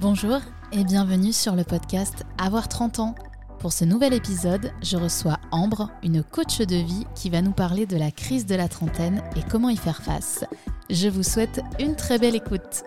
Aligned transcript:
Bonjour 0.00 0.38
et 0.70 0.84
bienvenue 0.84 1.32
sur 1.32 1.56
le 1.56 1.64
podcast 1.64 2.24
Avoir 2.40 2.68
30 2.68 3.00
ans. 3.00 3.14
Pour 3.58 3.72
ce 3.72 3.84
nouvel 3.84 4.14
épisode, 4.14 4.70
je 4.80 4.96
reçois 4.96 5.38
Ambre, 5.50 5.90
une 6.04 6.22
coach 6.22 6.58
de 6.58 6.76
vie 6.76 7.04
qui 7.16 7.30
va 7.30 7.42
nous 7.42 7.50
parler 7.50 7.84
de 7.84 7.96
la 7.96 8.12
crise 8.12 8.46
de 8.46 8.54
la 8.54 8.68
trentaine 8.68 9.24
et 9.34 9.40
comment 9.50 9.70
y 9.70 9.76
faire 9.76 10.00
face. 10.00 10.44
Je 10.88 11.08
vous 11.08 11.24
souhaite 11.24 11.60
une 11.80 11.96
très 11.96 12.20
belle 12.20 12.36
écoute. 12.36 12.84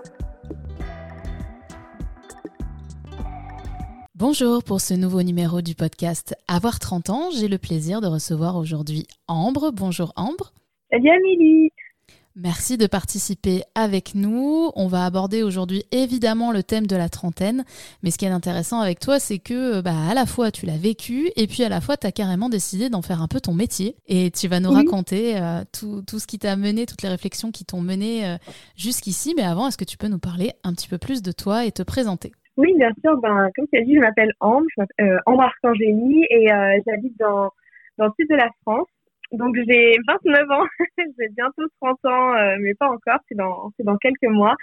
Bonjour 4.16 4.64
pour 4.64 4.80
ce 4.80 4.94
nouveau 4.94 5.22
numéro 5.22 5.62
du 5.62 5.76
podcast 5.76 6.34
Avoir 6.48 6.80
30 6.80 7.10
ans. 7.10 7.30
J'ai 7.32 7.50
le 7.50 7.58
plaisir 7.58 8.00
de 8.00 8.08
recevoir 8.08 8.56
aujourd'hui 8.56 9.06
Ambre. 9.28 9.72
Bonjour 9.74 10.14
Ambre. 10.16 10.54
Salut 10.90 11.10
Amélie. 11.10 11.72
Merci 12.38 12.78
de 12.78 12.88
participer 12.88 13.64
avec 13.76 14.16
nous. 14.16 14.72
On 14.78 14.88
va 14.88 15.04
aborder 15.04 15.44
aujourd'hui 15.44 15.84
évidemment 15.92 16.54
le 16.54 16.64
thème 16.64 16.88
de 16.88 16.96
la 16.96 17.10
trentaine, 17.10 17.66
mais 18.04 18.10
ce 18.12 18.18
qui 18.18 18.24
est 18.24 18.30
intéressant 18.30 18.80
avec 18.80 19.02
toi, 19.02 19.20
c'est 19.20 19.40
que 19.40 19.82
bah, 19.82 19.92
à 20.10 20.14
la 20.14 20.26
fois 20.26 20.50
tu 20.50 20.66
l'as 20.66 20.78
vécu 20.78 21.30
et 21.36 21.46
puis 21.46 21.64
à 21.64 21.70
la 21.70 21.82
fois 21.82 21.98
tu 21.98 22.08
as 22.08 22.14
carrément 22.14 22.48
décidé 22.48 22.90
d'en 22.90 23.02
faire 23.02 23.22
un 23.22 23.28
peu 23.28 23.42
ton 23.42 23.54
métier 23.54 23.96
et 24.08 24.32
tu 24.32 24.48
vas 24.48 24.62
nous 24.62 24.72
raconter 24.72 25.38
euh, 25.38 25.64
tout, 25.78 26.04
tout, 26.08 26.20
ce 26.20 26.28
qui 26.28 26.40
t'a 26.40 26.56
mené, 26.56 26.86
toutes 26.86 27.02
les 27.02 27.10
réflexions 27.10 27.52
qui 27.52 27.66
t'ont 27.66 27.82
mené 27.82 28.26
euh, 28.26 28.38
jusqu'ici. 28.78 29.34
Mais 29.36 29.44
avant, 29.44 29.68
est-ce 29.68 29.78
que 29.78 29.84
tu 29.84 29.98
peux 29.98 30.08
nous 30.08 30.20
parler 30.20 30.52
un 30.64 30.72
petit 30.74 30.88
peu 30.88 30.98
plus 30.98 31.22
de 31.22 31.34
toi 31.34 31.66
et 31.66 31.74
te 31.74 31.84
présenter? 31.84 32.32
Oui, 32.56 32.74
bien 32.78 32.92
sûr. 33.04 33.18
Ben, 33.20 33.50
comme 33.58 33.68
tu 33.74 33.78
as 33.78 33.84
dit, 33.84 33.96
je 33.96 34.00
m'appelle 34.00 34.32
Ambre, 34.40 34.66
je 34.74 34.82
m'appelle, 34.82 35.16
euh, 35.16 35.20
Ambre 35.26 35.42
Arcangélie 35.42 36.26
et 36.30 36.48
j'habite 36.88 37.20
dans, 37.20 37.52
dans 37.98 38.06
le 38.06 38.12
sud 38.18 38.30
de 38.30 38.36
la 38.36 38.50
France. 38.62 38.88
Donc 39.32 39.56
j'ai 39.56 39.96
29 40.08 40.52
ans, 40.52 40.66
j'ai 40.98 41.30
bientôt 41.30 41.64
30 41.82 42.06
ans, 42.06 42.34
euh, 42.34 42.58
mais 42.60 42.74
pas 42.74 42.90
encore, 42.90 43.20
c'est 43.30 43.36
dans, 43.36 43.72
c'est 43.78 43.84
dans 43.84 43.96
quelques 43.98 44.24
mois. 44.24 44.56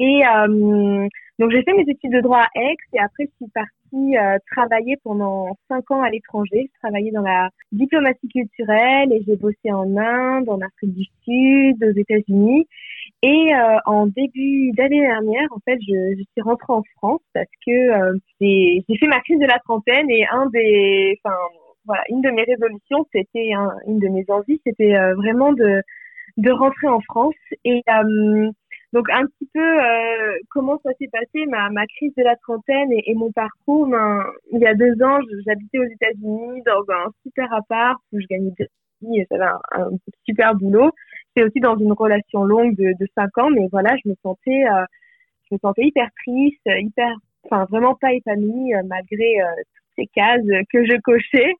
Et 0.00 0.22
euh, 0.26 1.06
donc 1.38 1.50
j'ai 1.50 1.62
fait 1.62 1.74
mes 1.74 1.84
études 1.86 2.12
de 2.12 2.20
droit 2.20 2.40
à 2.40 2.48
Aix 2.54 2.76
et 2.94 3.00
après 3.00 3.24
je 3.26 3.36
suis 3.36 3.52
partie 3.52 4.16
euh, 4.16 4.38
travailler 4.50 4.96
pendant 5.04 5.54
5 5.68 5.90
ans 5.90 6.02
à 6.02 6.08
l'étranger. 6.08 6.70
Je 6.72 6.78
travaillais 6.80 7.10
dans 7.10 7.22
la 7.22 7.50
diplomatie 7.70 8.28
culturelle 8.28 9.12
et 9.12 9.22
j'ai 9.26 9.36
bossé 9.36 9.70
en 9.70 9.94
Inde, 9.94 10.48
en 10.48 10.60
Afrique 10.60 10.94
du 10.94 11.04
Sud, 11.24 11.84
aux 11.84 11.98
États-Unis. 11.98 12.66
Et 13.22 13.52
en 13.86 14.06
début 14.06 14.70
d'année 14.72 15.00
dernière, 15.00 15.48
en 15.50 15.58
fait, 15.64 15.78
je, 15.80 16.14
je 16.16 16.22
suis 16.32 16.42
rentrée 16.42 16.74
en 16.74 16.82
France 16.96 17.22
parce 17.32 17.48
que 17.66 18.18
j'ai, 18.38 18.84
j'ai 18.86 18.98
fait 18.98 19.06
ma 19.06 19.20
crise 19.20 19.38
de 19.38 19.46
la 19.46 19.58
trentaine 19.60 20.10
et 20.10 20.26
un 20.30 20.46
des, 20.46 21.18
enfin 21.24 21.34
voilà, 21.86 22.02
une 22.08 22.20
de 22.22 22.30
mes 22.30 22.44
résolutions, 22.44 23.06
c'était 23.12 23.50
une 23.86 23.98
de 23.98 24.08
mes 24.08 24.24
envies, 24.28 24.60
c'était 24.66 24.96
euh, 24.96 25.14
vraiment 25.14 25.52
de 25.52 25.82
de 26.36 26.50
rentrer 26.50 26.88
en 26.88 27.00
France 27.00 27.34
et 27.64 27.80
euh, 27.88 28.50
donc 28.92 29.08
un 29.10 29.24
petit 29.26 29.48
peu 29.52 29.60
euh, 29.60 30.36
comment 30.50 30.80
ça 30.82 30.90
s'est 30.98 31.08
passé 31.12 31.46
ma, 31.46 31.70
ma 31.70 31.86
crise 31.86 32.12
de 32.16 32.24
la 32.24 32.34
trentaine 32.36 32.90
et, 32.90 33.14
mon 33.14 33.30
parcours. 33.30 33.86
Ben, 33.86 34.24
il 34.52 34.60
y 34.60 34.66
a 34.66 34.74
deux 34.74 35.00
ans, 35.04 35.20
j'habitais 35.46 35.78
aux 35.78 35.84
États-Unis 35.84 36.62
dans 36.66 36.82
un 36.92 37.10
super 37.22 37.52
appart 37.52 38.00
où 38.12 38.20
je 38.20 38.26
gagnais 38.28 38.52
de 38.58 38.66
vie 39.02 39.20
et 39.20 39.26
j'avais 39.30 39.44
un, 39.44 39.90
super 40.24 40.54
boulot. 40.56 40.90
C'est 41.36 41.44
aussi 41.44 41.60
dans 41.60 41.76
une 41.76 41.92
relation 41.92 42.44
longue 42.44 42.74
de, 42.76 42.94
de 42.98 43.06
cinq 43.14 43.36
ans, 43.38 43.50
mais 43.50 43.68
voilà, 43.70 43.94
je 44.04 44.08
me 44.08 44.14
sentais 44.22 44.64
je 45.50 45.54
me 45.54 45.58
sentais 45.58 45.84
hyper 45.84 46.08
triste, 46.24 46.62
hyper, 46.66 47.14
enfin 47.44 47.66
vraiment 47.70 47.94
pas 47.94 48.12
épanouie 48.12 48.72
malgré 48.86 49.36
toutes 49.56 49.94
ces 49.96 50.06
cases 50.14 50.46
que 50.72 50.84
je 50.84 51.00
cochais. 51.00 51.52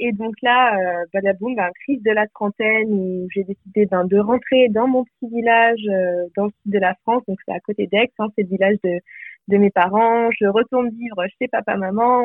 Et 0.00 0.12
donc 0.12 0.34
là, 0.42 0.76
euh, 0.78 1.04
badaboum, 1.12 1.56
ben, 1.56 1.70
crise 1.82 2.02
de 2.02 2.12
la 2.12 2.26
trentaine 2.28 2.88
où 2.88 3.28
j'ai 3.34 3.42
décidé 3.44 3.86
ben, 3.86 4.04
de 4.04 4.18
rentrer 4.18 4.68
dans 4.68 4.86
mon 4.86 5.04
petit 5.04 5.28
village 5.34 5.80
euh, 5.88 6.28
dans 6.36 6.44
le 6.44 6.50
sud 6.62 6.72
de 6.72 6.78
la 6.78 6.94
France, 7.02 7.24
donc 7.26 7.38
c'est 7.44 7.54
à 7.54 7.60
côté 7.60 7.88
d'Aix, 7.88 8.10
hein, 8.18 8.28
c'est 8.36 8.42
le 8.42 8.48
village 8.48 8.76
de, 8.84 9.56
mes 9.56 9.70
parents. 9.70 10.30
Je 10.40 10.46
retourne 10.46 10.90
vivre 10.90 11.24
chez 11.38 11.48
papa-maman. 11.48 12.24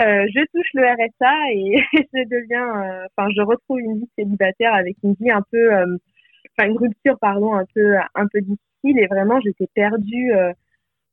Euh, 0.00 0.26
je 0.34 0.44
touche 0.52 0.68
le 0.74 0.84
RSA 0.84 1.52
et 1.52 1.82
je 2.14 2.28
deviens, 2.28 2.82
euh, 2.82 3.06
enfin, 3.16 3.28
je 3.36 3.42
retrouve 3.42 3.80
une 3.80 3.98
vie 3.98 4.10
célibataire 4.16 4.74
avec 4.74 4.96
une 5.04 5.14
vie 5.14 5.30
un 5.30 5.42
peu, 5.50 5.72
enfin, 5.74 6.68
une 6.68 6.78
rupture, 6.78 7.18
pardon, 7.20 7.54
un 7.54 7.64
peu, 7.74 7.96
un 8.14 8.26
peu 8.28 8.40
difficile 8.40 8.98
et 8.98 9.06
vraiment, 9.06 9.40
j'étais 9.40 9.68
perdue 9.74 10.32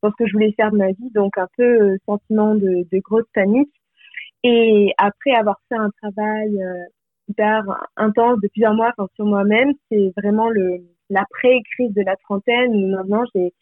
dans 0.02 0.12
ce 0.12 0.16
que 0.16 0.28
je 0.28 0.34
voulais 0.34 0.54
faire 0.54 0.72
de 0.72 0.78
ma 0.78 0.88
vie, 0.88 1.12
donc 1.14 1.38
un 1.38 1.48
peu 1.58 1.98
sentiment 2.06 2.56
de, 2.56 2.88
de 2.92 3.00
grosse 3.00 3.28
panique. 3.34 3.72
Et 4.44 4.94
après 4.98 5.32
avoir 5.32 5.58
fait 5.70 5.76
un 5.76 5.90
travail 6.02 6.62
euh, 6.62 6.84
hyper 7.28 7.64
intense 7.98 8.40
de 8.42 8.48
plusieurs 8.50 8.74
mois 8.74 8.92
enfin, 8.98 9.08
sur 9.16 9.26
moi-même, 9.26 9.74
c'est 9.90 10.12
vraiment 10.18 10.50
le 10.50 10.80
l'après-crise 11.10 11.94
de 11.94 12.04
la 12.04 12.16
trentaine 12.16 12.90
maintenant 12.90 13.24
j'ai 13.36 13.54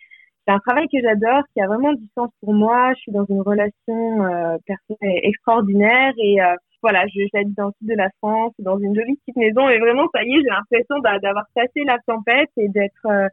c'est 0.49 0.55
un 0.55 0.59
travail 0.59 0.87
que 0.87 0.99
j'adore, 0.99 1.43
qui 1.53 1.61
a 1.61 1.67
vraiment 1.67 1.93
du 1.93 2.07
sens 2.15 2.31
pour 2.41 2.55
moi. 2.55 2.91
Je 2.95 3.01
suis 3.01 3.11
dans 3.11 3.25
une 3.29 3.41
relation 3.41 4.25
euh, 4.25 4.57
extraordinaire 4.99 6.11
et 6.17 6.41
euh, 6.41 6.55
voilà, 6.81 7.05
j'habite 7.07 7.55
dans 7.55 7.67
le 7.67 7.71
sud 7.77 7.89
de 7.89 7.95
la 7.95 8.09
France, 8.17 8.53
dans 8.57 8.79
une 8.79 8.95
jolie 8.95 9.15
petite 9.17 9.35
maison 9.35 9.69
et 9.69 9.77
vraiment 9.77 10.07
ça 10.11 10.23
y 10.23 10.33
est, 10.33 10.41
j'ai 10.41 10.49
l'impression 10.49 10.97
d'avoir 10.99 11.45
passé 11.53 11.83
la 11.85 11.99
tempête 12.07 12.49
et 12.57 12.67
d'être 12.69 13.05
euh, 13.05 13.27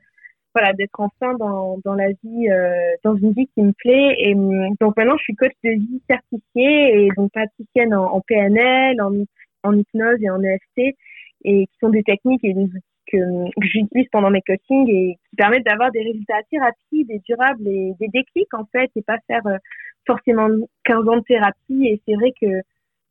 voilà 0.57 0.73
d'être 0.73 0.99
enfin 0.99 1.35
dans, 1.35 1.79
dans 1.85 1.93
la 1.93 2.09
vie 2.09 2.49
euh, 2.49 2.95
dans 3.05 3.15
une 3.15 3.33
vie 3.33 3.47
qui 3.55 3.63
me 3.63 3.73
plaît. 3.73 4.17
Et 4.19 4.35
hum, 4.35 4.75
donc 4.81 4.97
maintenant 4.97 5.17
je 5.19 5.25
suis 5.25 5.37
coach 5.37 5.53
de 5.63 5.71
vie 5.71 6.03
certifiée 6.09 7.05
et 7.05 7.09
donc 7.15 7.31
praticienne 7.31 7.95
en, 7.95 8.21
PNL 8.23 8.99
en, 9.03 9.73
hypnose 9.75 10.17
et 10.23 10.31
en 10.31 10.43
EFT 10.43 10.97
et 11.45 11.67
qui 11.67 11.79
sont 11.79 11.91
des 11.91 12.03
techniques 12.03 12.43
et 12.43 12.55
des 12.55 12.63
outils 12.63 12.81
que, 13.13 13.19
que 13.61 13.67
j'utilise 13.67 14.09
pendant 14.11 14.31
mes 14.31 14.41
coachings 14.41 14.89
et 14.89 15.19
qui 15.29 15.37
permettent 15.37 15.67
d'avoir 15.67 15.93
des 15.93 16.03
résultats 16.03 16.37
assez 16.37 16.59
rapides 16.59 17.11
et 17.11 17.21
durables 17.29 17.69
et 17.69 17.93
des 18.01 18.09
déclics 18.09 18.55
en 18.55 18.65
fait 18.73 18.91
et 18.97 19.03
pas 19.03 19.19
faire 19.27 19.47
euh, 19.47 19.59
forcément 20.07 20.49
15 20.85 21.07
ans 21.07 21.17
de 21.19 21.25
thérapie. 21.29 21.87
Et 21.87 22.01
c'est 22.09 22.15
vrai 22.15 22.33
que 22.41 22.63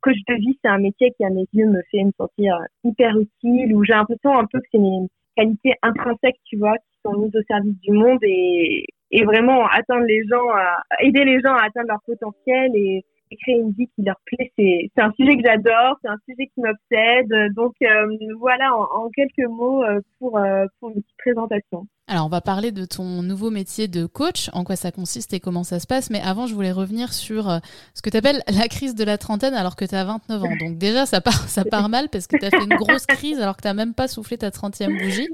coach 0.01 0.17
de 0.27 0.33
vie 0.33 0.57
c'est 0.63 0.71
un 0.71 0.79
métier 0.79 1.13
qui 1.15 1.23
à 1.23 1.29
mes 1.29 1.45
yeux 1.53 1.67
me 1.67 1.83
fait 1.91 2.03
me 2.03 2.11
sentir 2.17 2.57
hyper 2.83 3.15
utile 3.19 3.75
où 3.75 3.83
j'ai 3.83 3.93
l'impression 3.93 4.35
un 4.35 4.47
peu 4.51 4.59
que 4.59 4.67
c'est 4.71 4.79
mes 4.79 5.07
qualités 5.35 5.73
intrinsèques 5.83 6.39
tu 6.45 6.57
vois 6.57 6.77
sont 7.05 7.13
au 7.13 7.43
service 7.47 7.79
du 7.81 7.91
monde 7.91 8.19
et, 8.23 8.85
et 9.11 9.23
vraiment 9.23 9.65
atteindre 9.67 10.05
les 10.05 10.23
gens, 10.27 10.49
à, 10.49 10.81
aider 10.99 11.23
les 11.23 11.39
gens 11.41 11.53
à 11.53 11.65
atteindre 11.65 11.89
leur 11.89 12.01
potentiel 12.05 12.71
et, 12.75 13.03
créer 13.41 13.55
une 13.55 13.71
vie 13.71 13.89
qui 13.95 14.03
leur 14.03 14.15
plaît, 14.25 14.49
c'est, 14.57 14.89
c'est 14.95 15.01
un 15.01 15.11
sujet 15.19 15.35
que 15.35 15.43
j'adore, 15.43 15.97
c'est 16.01 16.07
un 16.07 16.17
sujet 16.25 16.47
qui 16.53 16.61
m'obsède. 16.61 17.53
Donc 17.53 17.73
euh, 17.81 18.07
voilà, 18.39 18.73
en, 18.73 19.09
quelques 19.09 19.49
mots 19.49 19.83
euh, 19.83 19.99
pour, 20.19 20.37
euh, 20.37 20.65
pour 20.79 20.91
une 20.91 21.01
petite 21.01 21.17
présentation. 21.17 21.85
Alors, 22.07 22.27
on 22.27 22.29
va 22.29 22.39
parler 22.39 22.71
de 22.71 22.85
ton 22.85 23.23
nouveau 23.23 23.49
métier 23.49 23.87
de 23.87 24.05
coach, 24.05 24.51
en 24.53 24.63
quoi 24.63 24.75
ça 24.75 24.91
consiste 24.91 25.33
et 25.33 25.39
comment 25.39 25.63
ça 25.63 25.79
se 25.79 25.87
passe. 25.87 26.11
Mais 26.11 26.21
avant, 26.21 26.45
je 26.45 26.53
voulais 26.53 26.71
revenir 26.71 27.11
sur 27.11 27.49
euh, 27.49 27.57
ce 27.95 28.03
que 28.03 28.11
tu 28.11 28.17
appelles 28.17 28.43
la 28.47 28.67
crise 28.67 28.93
de 28.93 29.03
la 29.03 29.17
trentaine 29.17 29.55
alors 29.55 29.75
que 29.75 29.85
tu 29.85 29.95
as 29.95 30.03
29 30.03 30.43
ans. 30.43 30.55
Donc, 30.59 30.77
déjà, 30.77 31.07
ça 31.07 31.19
part, 31.19 31.49
ça 31.49 31.65
part 31.65 31.89
mal 31.89 32.09
parce 32.09 32.27
que 32.27 32.37
tu 32.37 32.45
as 32.45 32.51
fait 32.51 32.63
une 32.63 32.77
grosse 32.77 33.07
crise 33.07 33.39
alors 33.39 33.57
que 33.57 33.63
tu 33.63 33.67
n'as 33.67 33.73
même 33.73 33.95
pas 33.95 34.07
soufflé 34.07 34.37
ta 34.37 34.51
30e 34.51 35.01
bougie. 35.01 35.27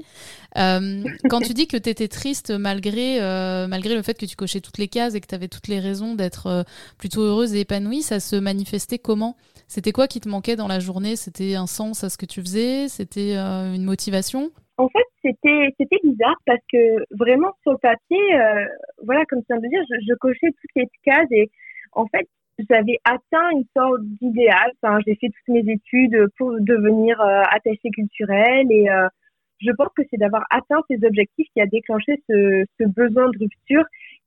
Euh, 0.56 1.04
quand 1.28 1.40
tu 1.40 1.52
dis 1.52 1.66
que 1.66 1.76
tu 1.76 1.90
étais 1.90 2.08
triste 2.08 2.50
malgré, 2.50 3.20
euh, 3.20 3.66
malgré 3.66 3.94
le 3.94 4.00
fait 4.00 4.14
que 4.14 4.24
tu 4.24 4.36
cochais 4.36 4.62
toutes 4.62 4.78
les 4.78 4.88
cases 4.88 5.14
et 5.14 5.20
que 5.20 5.26
tu 5.26 5.34
avais 5.34 5.48
toutes 5.48 5.68
les 5.68 5.78
raisons 5.78 6.14
d'être 6.14 6.64
plutôt 6.96 7.20
heureuse 7.20 7.52
et 7.52 7.60
épanouie, 7.60 8.00
ça 8.00 8.18
se 8.18 8.36
manifestait 8.36 8.98
comment? 8.98 9.36
C'était 9.68 9.92
quoi 9.92 10.08
qui 10.08 10.20
te 10.20 10.28
manquait 10.28 10.56
dans 10.56 10.68
la 10.68 10.80
journée? 10.80 11.16
C'était 11.16 11.54
un 11.54 11.66
sens 11.66 12.02
à 12.02 12.08
ce 12.08 12.16
que 12.16 12.26
tu 12.26 12.40
faisais? 12.40 12.88
C'était 12.88 13.36
une 13.36 13.84
motivation? 13.84 14.50
En 14.78 14.88
fait, 14.88 15.11
c'était 15.22 15.74
c'était 15.78 15.98
bizarre 16.02 16.36
parce 16.46 16.60
que 16.72 17.04
vraiment 17.16 17.52
sur 17.62 17.72
le 17.72 17.78
papier, 17.78 18.34
euh, 18.34 18.64
voilà, 19.04 19.24
comme 19.26 19.40
tu 19.40 19.46
viens 19.48 19.58
de 19.58 19.68
dire, 19.68 19.82
je, 19.88 20.14
cochais 20.14 20.48
toutes 20.48 20.76
les 20.76 20.88
cases 21.04 21.30
et 21.30 21.50
en 21.92 22.06
fait, 22.06 22.28
j'avais 22.70 22.98
atteint 23.04 23.50
une 23.52 23.64
sorte 23.76 24.02
d'idéal. 24.20 24.70
Enfin, 24.82 24.98
j'ai 25.06 25.14
fait 25.16 25.28
toutes 25.28 25.54
mes 25.54 25.72
études 25.72 26.26
pour 26.36 26.52
devenir 26.60 27.20
euh, 27.20 27.42
attachée 27.50 27.90
culturelle 27.92 28.66
et 28.70 28.90
euh, 28.90 29.08
je 29.58 29.70
pense 29.72 29.88
que 29.96 30.02
c'est 30.10 30.18
d'avoir 30.18 30.44
atteint 30.50 30.80
ces 30.88 31.04
objectifs 31.04 31.48
qui 31.54 31.60
a 31.60 31.66
déclenché 31.66 32.22
ce 32.28 32.84
besoin 32.84 33.28
de 33.30 33.38
rupture 33.38 33.84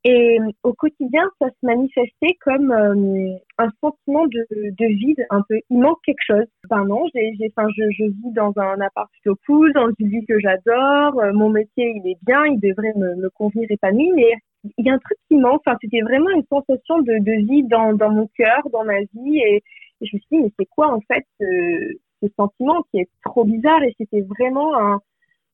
et 0.07 0.37
au 0.61 0.71
quotidien, 0.73 1.27
ça 1.41 1.47
se 1.49 1.65
manifestait 1.65 2.37
comme 2.41 2.71
euh, 2.71 3.37
un 3.57 3.69
sentiment 3.81 4.27
de, 4.27 4.45
de, 4.51 4.85
vide, 4.85 5.25
un 5.31 5.41
peu. 5.49 5.59
Il 5.71 5.79
manque 5.79 5.97
quelque 6.05 6.21
chose. 6.27 6.45
Ben 6.69 6.85
non, 6.85 7.05
j'ai, 7.15 7.33
enfin, 7.57 7.67
je, 7.75 7.89
je 7.89 8.03
vis 8.03 8.31
dans 8.35 8.53
un 8.55 8.79
appart 8.81 9.09
plutôt 9.13 9.35
cool, 9.47 9.73
dans 9.73 9.89
une 9.97 10.09
ville 10.09 10.25
que 10.27 10.39
j'adore. 10.39 11.19
Euh, 11.19 11.33
mon 11.33 11.49
métier, 11.49 11.95
il 11.95 12.07
est 12.07 12.19
bien, 12.21 12.45
il 12.45 12.59
devrait 12.59 12.93
me, 12.95 13.15
me 13.15 13.31
convenir 13.31 13.65
épanoui, 13.71 14.11
mais 14.15 14.31
il 14.77 14.85
y 14.85 14.91
a 14.91 14.93
un 14.93 14.99
truc 14.99 15.17
qui 15.27 15.37
manque. 15.37 15.63
Enfin, 15.65 15.75
c'était 15.81 16.01
vraiment 16.01 16.29
une 16.29 16.45
sensation 16.51 16.99
de, 16.99 17.23
de 17.23 17.47
vide 17.47 17.67
dans, 17.67 17.93
dans 17.93 18.11
mon 18.11 18.29
cœur, 18.37 18.61
dans 18.71 18.85
ma 18.85 18.99
vie. 18.99 19.39
Et, 19.39 19.63
je 20.01 20.15
me 20.15 20.19
suis 20.19 20.27
dit, 20.29 20.37
mais 20.37 20.51
c'est 20.59 20.67
quoi 20.67 20.93
en 20.93 20.99
fait 21.01 21.25
ce, 21.39 21.97
ce 22.21 22.27
sentiment 22.37 22.83
qui 22.91 22.99
est 22.99 23.09
trop 23.23 23.43
bizarre? 23.43 23.81
Et 23.81 23.95
c'était 23.97 24.21
vraiment 24.21 24.77
un 24.77 25.01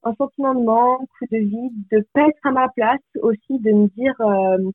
un 0.04 0.14
sentiment 0.16 0.56
de 0.56 0.64
manque, 0.64 1.10
de 1.32 1.38
vide, 1.38 1.74
de 1.92 2.06
pas 2.14 2.28
être 2.28 2.46
à 2.46 2.52
ma 2.52 2.70
place 2.70 3.02
aussi, 3.22 3.60
de 3.60 3.72
me 3.72 3.88
dire 3.90 4.16
euh, 4.22 4.72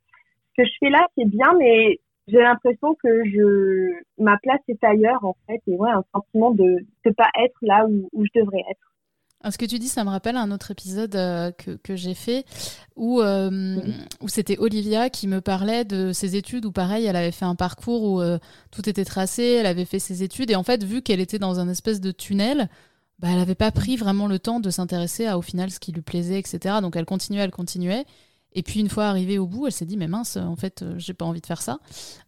ce 0.57 0.63
que 0.63 0.69
je 0.69 0.75
fais 0.81 0.91
là 0.91 1.07
c'est 1.17 1.29
bien, 1.29 1.53
mais 1.59 1.99
j'ai 2.29 2.39
l'impression 2.39 2.95
que 3.03 3.25
je 3.25 3.93
ma 4.19 4.37
place 4.39 4.61
est 4.69 4.83
ailleurs 4.83 5.25
en 5.25 5.37
fait, 5.47 5.61
et 5.67 5.77
ouais 5.77 5.91
un 5.91 6.05
sentiment 6.15 6.51
de 6.53 6.85
ne 7.05 7.11
pas 7.13 7.29
être 7.45 7.57
là 7.63 7.87
où, 7.87 8.09
où 8.13 8.25
je 8.25 8.41
devrais 8.41 8.63
être. 8.71 8.87
Ce 9.51 9.59
que 9.59 9.65
tu 9.65 9.79
dis, 9.79 9.89
ça 9.89 10.03
me 10.03 10.11
rappelle 10.11 10.37
un 10.37 10.51
autre 10.51 10.73
épisode 10.73 11.15
euh, 11.15 11.53
que, 11.53 11.73
que 11.77 11.95
j'ai 11.95 12.15
fait 12.15 12.45
où, 12.97 13.21
euh, 13.21 13.77
où 14.21 14.29
c'était 14.29 14.59
Olivia 14.59 15.09
qui 15.09 15.29
me 15.29 15.41
parlait 15.41 15.85
de 15.85 16.13
ses 16.13 16.37
études, 16.37 16.65
où 16.65 16.73
pareil, 16.73 17.07
elle 17.07 17.17
avait 17.17 17.33
fait 17.33 17.45
un 17.45 17.55
parcours 17.55 18.03
où 18.03 18.21
euh, 18.21 18.39
tout 18.73 18.89
était 18.89 19.05
tracé, 19.05 19.43
elle 19.61 19.67
avait 19.67 19.85
fait 19.85 19.99
ses 19.99 20.23
études, 20.23 20.51
et 20.51 20.57
en 20.57 20.65
fait, 20.65 20.83
vu 20.83 21.03
qu'elle 21.03 21.21
était 21.21 21.39
dans 21.39 21.61
un 21.61 21.69
espèce 21.69 22.01
de 22.01 22.11
tunnel, 22.11 22.69
bah, 23.19 23.29
elle 23.31 23.39
n'avait 23.39 23.55
pas 23.55 23.71
pris 23.71 23.97
vraiment 23.97 24.27
le 24.27 24.39
temps 24.39 24.61
de 24.61 24.71
s'intéresser 24.71 25.27
à 25.27 25.39
au 25.39 25.43
final 25.43 25.71
ce 25.71 25.81
qui 25.81 25.93
lui 25.93 26.03
plaisait, 26.03 26.39
etc. 26.39 26.77
Donc 26.83 26.97
elle 26.97 27.05
continuait, 27.05 27.41
elle 27.41 27.51
continuait. 27.51 28.05
Et 28.53 28.63
puis 28.63 28.81
une 28.81 28.89
fois 28.89 29.05
arrivée 29.05 29.39
au 29.39 29.47
bout, 29.47 29.67
elle 29.67 29.73
s'est 29.73 29.85
dit 29.85 29.99
mais 29.99 30.09
mince, 30.09 30.39
en 30.39 30.57
fait, 30.57 30.83
j'ai 30.97 31.13
pas 31.13 31.27
envie 31.27 31.43
de 31.43 31.47
faire 31.47 31.61
ça, 31.61 31.79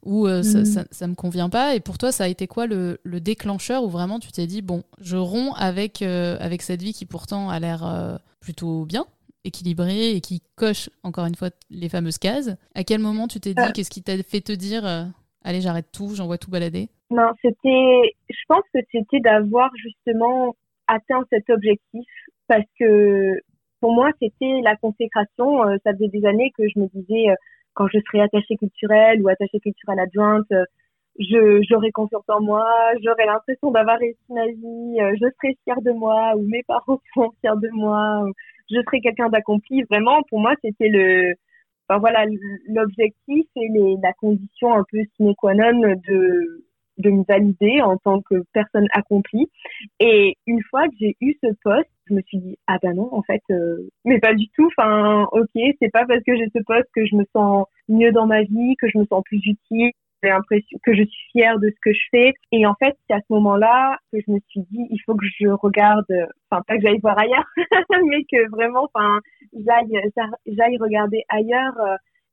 ou 0.04 0.28
mm. 0.28 0.42
ça, 0.42 0.84
ça, 0.90 1.06
me 1.06 1.14
convient 1.14 1.48
pas. 1.48 1.74
Et 1.74 1.80
pour 1.80 1.96
toi, 1.96 2.12
ça 2.12 2.24
a 2.24 2.28
été 2.28 2.46
quoi 2.46 2.66
le, 2.66 3.00
le 3.02 3.20
déclencheur 3.20 3.82
où 3.82 3.88
vraiment 3.88 4.18
tu 4.18 4.30
t'es 4.30 4.46
dit 4.46 4.60
bon, 4.60 4.82
je 5.00 5.16
romps 5.16 5.54
avec 5.54 6.02
avec 6.02 6.60
cette 6.60 6.82
vie 6.82 6.92
qui 6.92 7.06
pourtant 7.06 7.48
a 7.48 7.58
l'air 7.60 8.20
plutôt 8.40 8.84
bien 8.84 9.06
équilibré 9.44 10.12
et 10.12 10.20
qui 10.20 10.42
coche 10.56 10.90
encore 11.02 11.26
une 11.26 11.34
fois 11.34 11.50
les 11.70 11.88
fameuses 11.88 12.18
cases. 12.18 12.56
À 12.74 12.84
quel 12.84 13.00
moment 13.00 13.26
tu 13.28 13.40
t'es 13.40 13.54
dit, 13.54 13.62
euh. 13.62 13.72
qu'est-ce 13.74 13.90
qui 13.90 14.02
t'a 14.02 14.16
fait 14.22 14.40
te 14.40 14.52
dire, 14.52 14.86
euh, 14.86 15.04
allez, 15.42 15.60
j'arrête 15.60 15.88
tout, 15.92 16.14
j'envoie 16.14 16.38
tout 16.38 16.50
balader? 16.50 16.88
Non, 17.10 17.30
c'était, 17.42 18.14
je 18.28 18.44
pense 18.46 18.64
que 18.72 18.80
c'était 18.92 19.20
d'avoir 19.20 19.70
justement 19.76 20.54
atteint 20.88 21.24
cet 21.30 21.48
objectif 21.50 22.06
parce 22.48 22.64
que 22.78 23.40
pour 23.80 23.92
moi, 23.92 24.10
c'était 24.20 24.60
la 24.62 24.76
consécration. 24.76 25.64
Euh, 25.64 25.76
ça 25.84 25.92
faisait 25.92 26.08
des 26.08 26.26
années 26.26 26.50
que 26.56 26.64
je 26.68 26.80
me 26.80 26.86
disais, 26.88 27.26
quand 27.74 27.86
je 27.88 27.98
serai 28.06 28.22
attachée 28.22 28.56
culturelle 28.56 29.22
ou 29.22 29.28
attachée 29.28 29.60
culturelle 29.60 30.00
adjointe, 30.00 30.52
je 31.18 31.62
j'aurai 31.68 31.92
confiance 31.92 32.24
en 32.28 32.40
moi, 32.40 32.66
j'aurai 33.04 33.26
l'impression 33.26 33.70
d'avoir 33.70 33.98
réussi 33.98 34.18
ma 34.30 34.46
vie, 34.46 35.16
je 35.20 35.26
serai 35.36 35.56
fière 35.64 35.80
de 35.82 35.92
moi 35.92 36.34
ou 36.36 36.42
mes 36.42 36.62
parents 36.64 37.00
seront 37.14 37.30
fiers 37.40 37.60
de 37.62 37.68
moi 37.72 38.24
je 38.70 38.80
serai 38.82 39.00
quelqu'un 39.00 39.28
d'accompli. 39.28 39.82
Vraiment, 39.90 40.22
pour 40.28 40.40
moi, 40.40 40.54
c'était 40.62 40.88
le, 40.88 41.34
enfin 41.88 41.98
voilà, 42.00 42.24
l'objectif 42.68 43.46
et 43.56 43.68
les, 43.68 43.96
la 44.02 44.12
condition 44.14 44.74
un 44.74 44.84
peu 44.90 44.98
sine 45.16 45.34
qua 45.34 45.54
non 45.54 45.80
de 45.80 46.64
de 46.98 47.10
me 47.10 47.24
valider 47.26 47.80
en 47.80 47.96
tant 47.96 48.20
que 48.22 48.42
personne 48.52 48.86
accomplie. 48.92 49.48
Et 50.00 50.36
une 50.46 50.62
fois 50.70 50.86
que 50.88 50.94
j'ai 51.00 51.16
eu 51.20 51.34
ce 51.42 51.48
poste, 51.62 51.90
je 52.08 52.14
me 52.14 52.22
suis 52.22 52.38
dit 52.38 52.58
ah 52.66 52.78
ben 52.82 52.94
non 52.94 53.08
en 53.12 53.22
fait, 53.22 53.42
euh, 53.50 53.88
mais 54.04 54.18
pas 54.18 54.34
du 54.34 54.48
tout. 54.50 54.68
Enfin 54.76 55.28
ok, 55.32 55.48
c'est 55.54 55.90
pas 55.92 56.06
parce 56.06 56.22
que 56.24 56.36
j'ai 56.36 56.48
ce 56.54 56.62
poste 56.64 56.88
que 56.94 57.06
je 57.06 57.16
me 57.16 57.24
sens 57.32 57.66
mieux 57.88 58.12
dans 58.12 58.26
ma 58.26 58.42
vie, 58.42 58.76
que 58.80 58.88
je 58.88 58.98
me 58.98 59.04
sens 59.06 59.22
plus 59.24 59.40
utile, 59.44 59.92
j'ai 60.22 60.30
l'impression 60.30 60.78
que 60.82 60.94
je 60.94 61.02
suis 61.02 61.30
fière 61.32 61.58
de 61.58 61.68
ce 61.68 61.76
que 61.82 61.92
je 61.92 62.00
fais. 62.10 62.34
Et 62.52 62.66
en 62.66 62.74
fait, 62.74 62.96
c'est 63.08 63.14
à 63.14 63.20
ce 63.20 63.32
moment-là 63.32 63.98
que 64.12 64.18
je 64.26 64.32
me 64.32 64.38
suis 64.48 64.62
dit, 64.70 64.86
il 64.90 64.98
faut 65.06 65.14
que 65.14 65.24
je 65.24 65.48
regarde, 65.48 66.06
enfin 66.50 66.62
pas 66.66 66.76
que 66.76 66.82
j'aille 66.82 67.00
voir 67.00 67.18
ailleurs, 67.18 67.46
mais 68.06 68.24
que 68.24 68.50
vraiment, 68.50 68.88
enfin, 68.92 69.20
j'aille, 69.52 70.00
j'aille 70.46 70.78
regarder 70.78 71.22
ailleurs. 71.28 71.74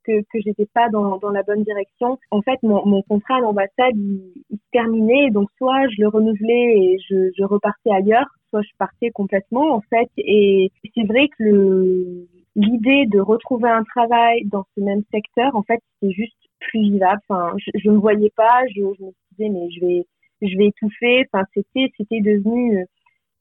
Que, 0.05 0.21
que 0.21 0.39
j'étais 0.43 0.67
pas 0.73 0.89
dans, 0.89 1.17
dans 1.17 1.31
la 1.31 1.43
bonne 1.43 1.63
direction. 1.63 2.19
En 2.31 2.41
fait, 2.41 2.61
mon, 2.63 2.85
mon 2.85 3.01
contrat 3.03 3.37
à 3.37 3.39
l'ambassade, 3.39 3.95
il, 3.95 4.21
il, 4.49 4.57
se 4.57 4.63
terminait, 4.71 5.31
donc 5.31 5.49
soit 5.57 5.87
je 5.89 6.01
le 6.01 6.09
renouvelais 6.09 6.77
et 6.77 6.97
je, 7.09 7.31
je 7.37 7.43
repartais 7.43 7.91
ailleurs, 7.91 8.27
soit 8.49 8.61
je 8.61 8.69
partais 8.77 9.09
complètement, 9.11 9.73
en 9.73 9.81
fait. 9.89 10.09
Et 10.17 10.71
c'est 10.93 11.07
vrai 11.07 11.27
que 11.29 11.43
le, 11.43 12.27
l'idée 12.55 13.05
de 13.07 13.19
retrouver 13.19 13.69
un 13.69 13.83
travail 13.83 14.45
dans 14.45 14.65
ce 14.75 14.81
même 14.81 15.03
secteur, 15.11 15.55
en 15.55 15.63
fait, 15.63 15.79
c'est 16.01 16.11
juste 16.11 16.37
plus 16.59 16.81
vivable. 16.81 17.21
Enfin, 17.27 17.55
je, 17.75 17.89
ne 17.89 17.95
me 17.95 17.99
voyais 17.99 18.31
pas, 18.35 18.61
je, 18.69 18.81
je, 18.97 19.03
me 19.03 19.11
disais 19.31 19.49
mais 19.49 19.69
je 19.71 19.85
vais, 19.85 20.05
je 20.41 20.57
vais 20.57 20.67
étouffer. 20.67 21.25
Enfin, 21.31 21.45
c'était, 21.53 21.91
c'était 21.97 22.21
devenu 22.21 22.85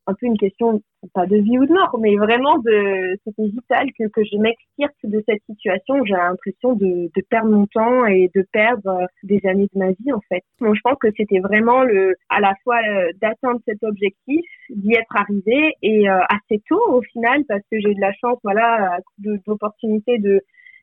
un 0.06 0.14
peu 0.14 0.26
une 0.26 0.38
question, 0.38 0.82
pas 1.12 1.26
de 1.26 1.36
vie 1.36 1.58
ou 1.58 1.66
de 1.66 1.72
mort, 1.72 1.98
mais 2.00 2.16
vraiment 2.16 2.58
de, 2.58 3.18
c'était 3.24 3.48
vital 3.48 3.86
que, 3.98 4.08
que 4.08 4.22
je 4.24 4.36
m'extirpe 4.36 4.92
de 5.04 5.22
cette 5.26 5.42
situation. 5.48 6.04
J'ai 6.04 6.14
l'impression 6.14 6.74
de, 6.74 7.10
de 7.14 7.22
perdre 7.28 7.50
mon 7.50 7.66
temps 7.66 8.06
et 8.06 8.30
de 8.34 8.46
perdre 8.52 8.88
euh, 8.88 9.06
des 9.22 9.40
années 9.46 9.68
de 9.72 9.78
ma 9.78 9.92
vie, 9.92 10.12
en 10.12 10.20
fait. 10.28 10.42
Donc, 10.60 10.74
je 10.74 10.80
pense 10.82 10.98
que 11.00 11.08
c'était 11.16 11.40
vraiment 11.40 11.82
le, 11.82 12.14
à 12.28 12.40
la 12.40 12.54
fois 12.64 12.78
euh, 12.86 13.12
d'atteindre 13.20 13.60
cet 13.66 13.82
objectif, 13.82 14.44
d'y 14.70 14.94
être 14.94 15.16
arrivé 15.16 15.74
et 15.82 16.08
assez 16.08 16.62
tôt 16.68 16.82
au 16.88 17.02
final, 17.02 17.44
parce 17.48 17.62
que 17.70 17.80
j'ai 17.80 17.90
eu 17.90 17.94
de 17.94 18.00
la 18.00 18.12
chance, 18.14 18.38
voilà, 18.42 18.98
d'opportunités 19.18 20.18
de, 20.18 20.40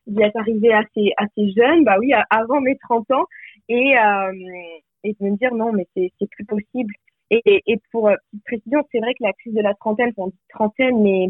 d'y 0.07 0.21
être 0.23 0.37
arrivé 0.37 0.73
assez 0.73 1.11
assez 1.17 1.51
jeune, 1.51 1.83
bah 1.83 1.97
oui, 1.99 2.11
avant 2.29 2.61
mes 2.61 2.77
30 2.77 3.09
ans, 3.11 3.25
et 3.69 3.97
euh, 3.97 4.31
et 5.03 5.15
de 5.19 5.25
me 5.25 5.37
dire 5.37 5.53
non, 5.53 5.71
mais 5.73 5.87
c'est 5.95 6.29
plus 6.29 6.45
possible. 6.45 6.93
Et, 7.31 7.63
et, 7.65 7.81
pour 7.91 8.09
euh, 8.09 8.15
petite 8.31 8.43
précision, 8.45 8.79
c'est 8.91 8.99
vrai 8.99 9.13
que 9.13 9.23
la 9.23 9.33
crise 9.33 9.53
de 9.53 9.61
la 9.61 9.73
trentaine, 9.73 10.11
on 10.17 10.27
dit 10.27 10.35
trentaine, 10.49 11.01
mais 11.01 11.29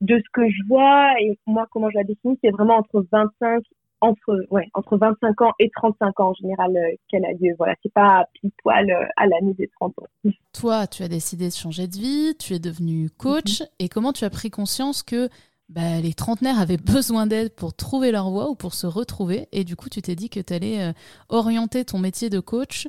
de 0.00 0.18
ce 0.18 0.30
que 0.32 0.48
je 0.48 0.68
vois 0.68 1.12
et 1.20 1.38
moi 1.46 1.66
comment 1.70 1.90
je 1.90 1.96
la 1.96 2.04
définis, 2.04 2.38
c'est 2.42 2.50
vraiment 2.50 2.76
entre 2.76 3.04
25 3.10 3.62
entre 4.00 4.46
ouais 4.50 4.68
entre 4.74 4.96
25 4.96 5.40
ans 5.42 5.52
et 5.58 5.70
35 5.74 6.20
ans 6.20 6.28
en 6.30 6.34
général 6.34 6.76
euh, 6.76 6.94
qu'elle 7.08 7.24
a 7.24 7.32
lieu. 7.32 7.54
Voilà, 7.58 7.74
c'est 7.82 7.92
pas 7.92 8.26
pile 8.34 8.50
poil 8.62 8.90
euh, 8.90 9.06
à 9.16 9.26
l'année 9.26 9.54
des 9.54 9.68
30 9.80 9.94
ans. 9.98 10.30
Toi, 10.52 10.86
tu 10.86 11.02
as 11.02 11.08
décidé 11.08 11.48
de 11.48 11.54
changer 11.54 11.86
de 11.88 11.96
vie, 11.96 12.34
tu 12.38 12.54
es 12.54 12.58
devenu 12.58 13.10
coach 13.10 13.60
mm-hmm. 13.60 13.68
et 13.80 13.88
comment 13.88 14.12
tu 14.12 14.24
as 14.24 14.30
pris 14.30 14.50
conscience 14.50 15.02
que 15.02 15.28
bah, 15.68 16.00
les 16.00 16.14
trentenaires 16.14 16.58
avaient 16.58 16.76
besoin 16.94 17.26
d'aide 17.26 17.54
pour 17.54 17.74
trouver 17.74 18.12
leur 18.12 18.30
voie 18.30 18.48
ou 18.48 18.54
pour 18.54 18.74
se 18.74 18.86
retrouver. 18.86 19.48
Et 19.52 19.64
du 19.64 19.76
coup, 19.76 19.88
tu 19.88 20.00
t'es 20.00 20.14
dit 20.14 20.30
que 20.30 20.40
tu 20.40 20.52
allais 20.52 20.80
euh, 20.80 20.92
orienter 21.28 21.84
ton 21.84 21.98
métier 21.98 22.30
de 22.30 22.40
coach 22.40 22.88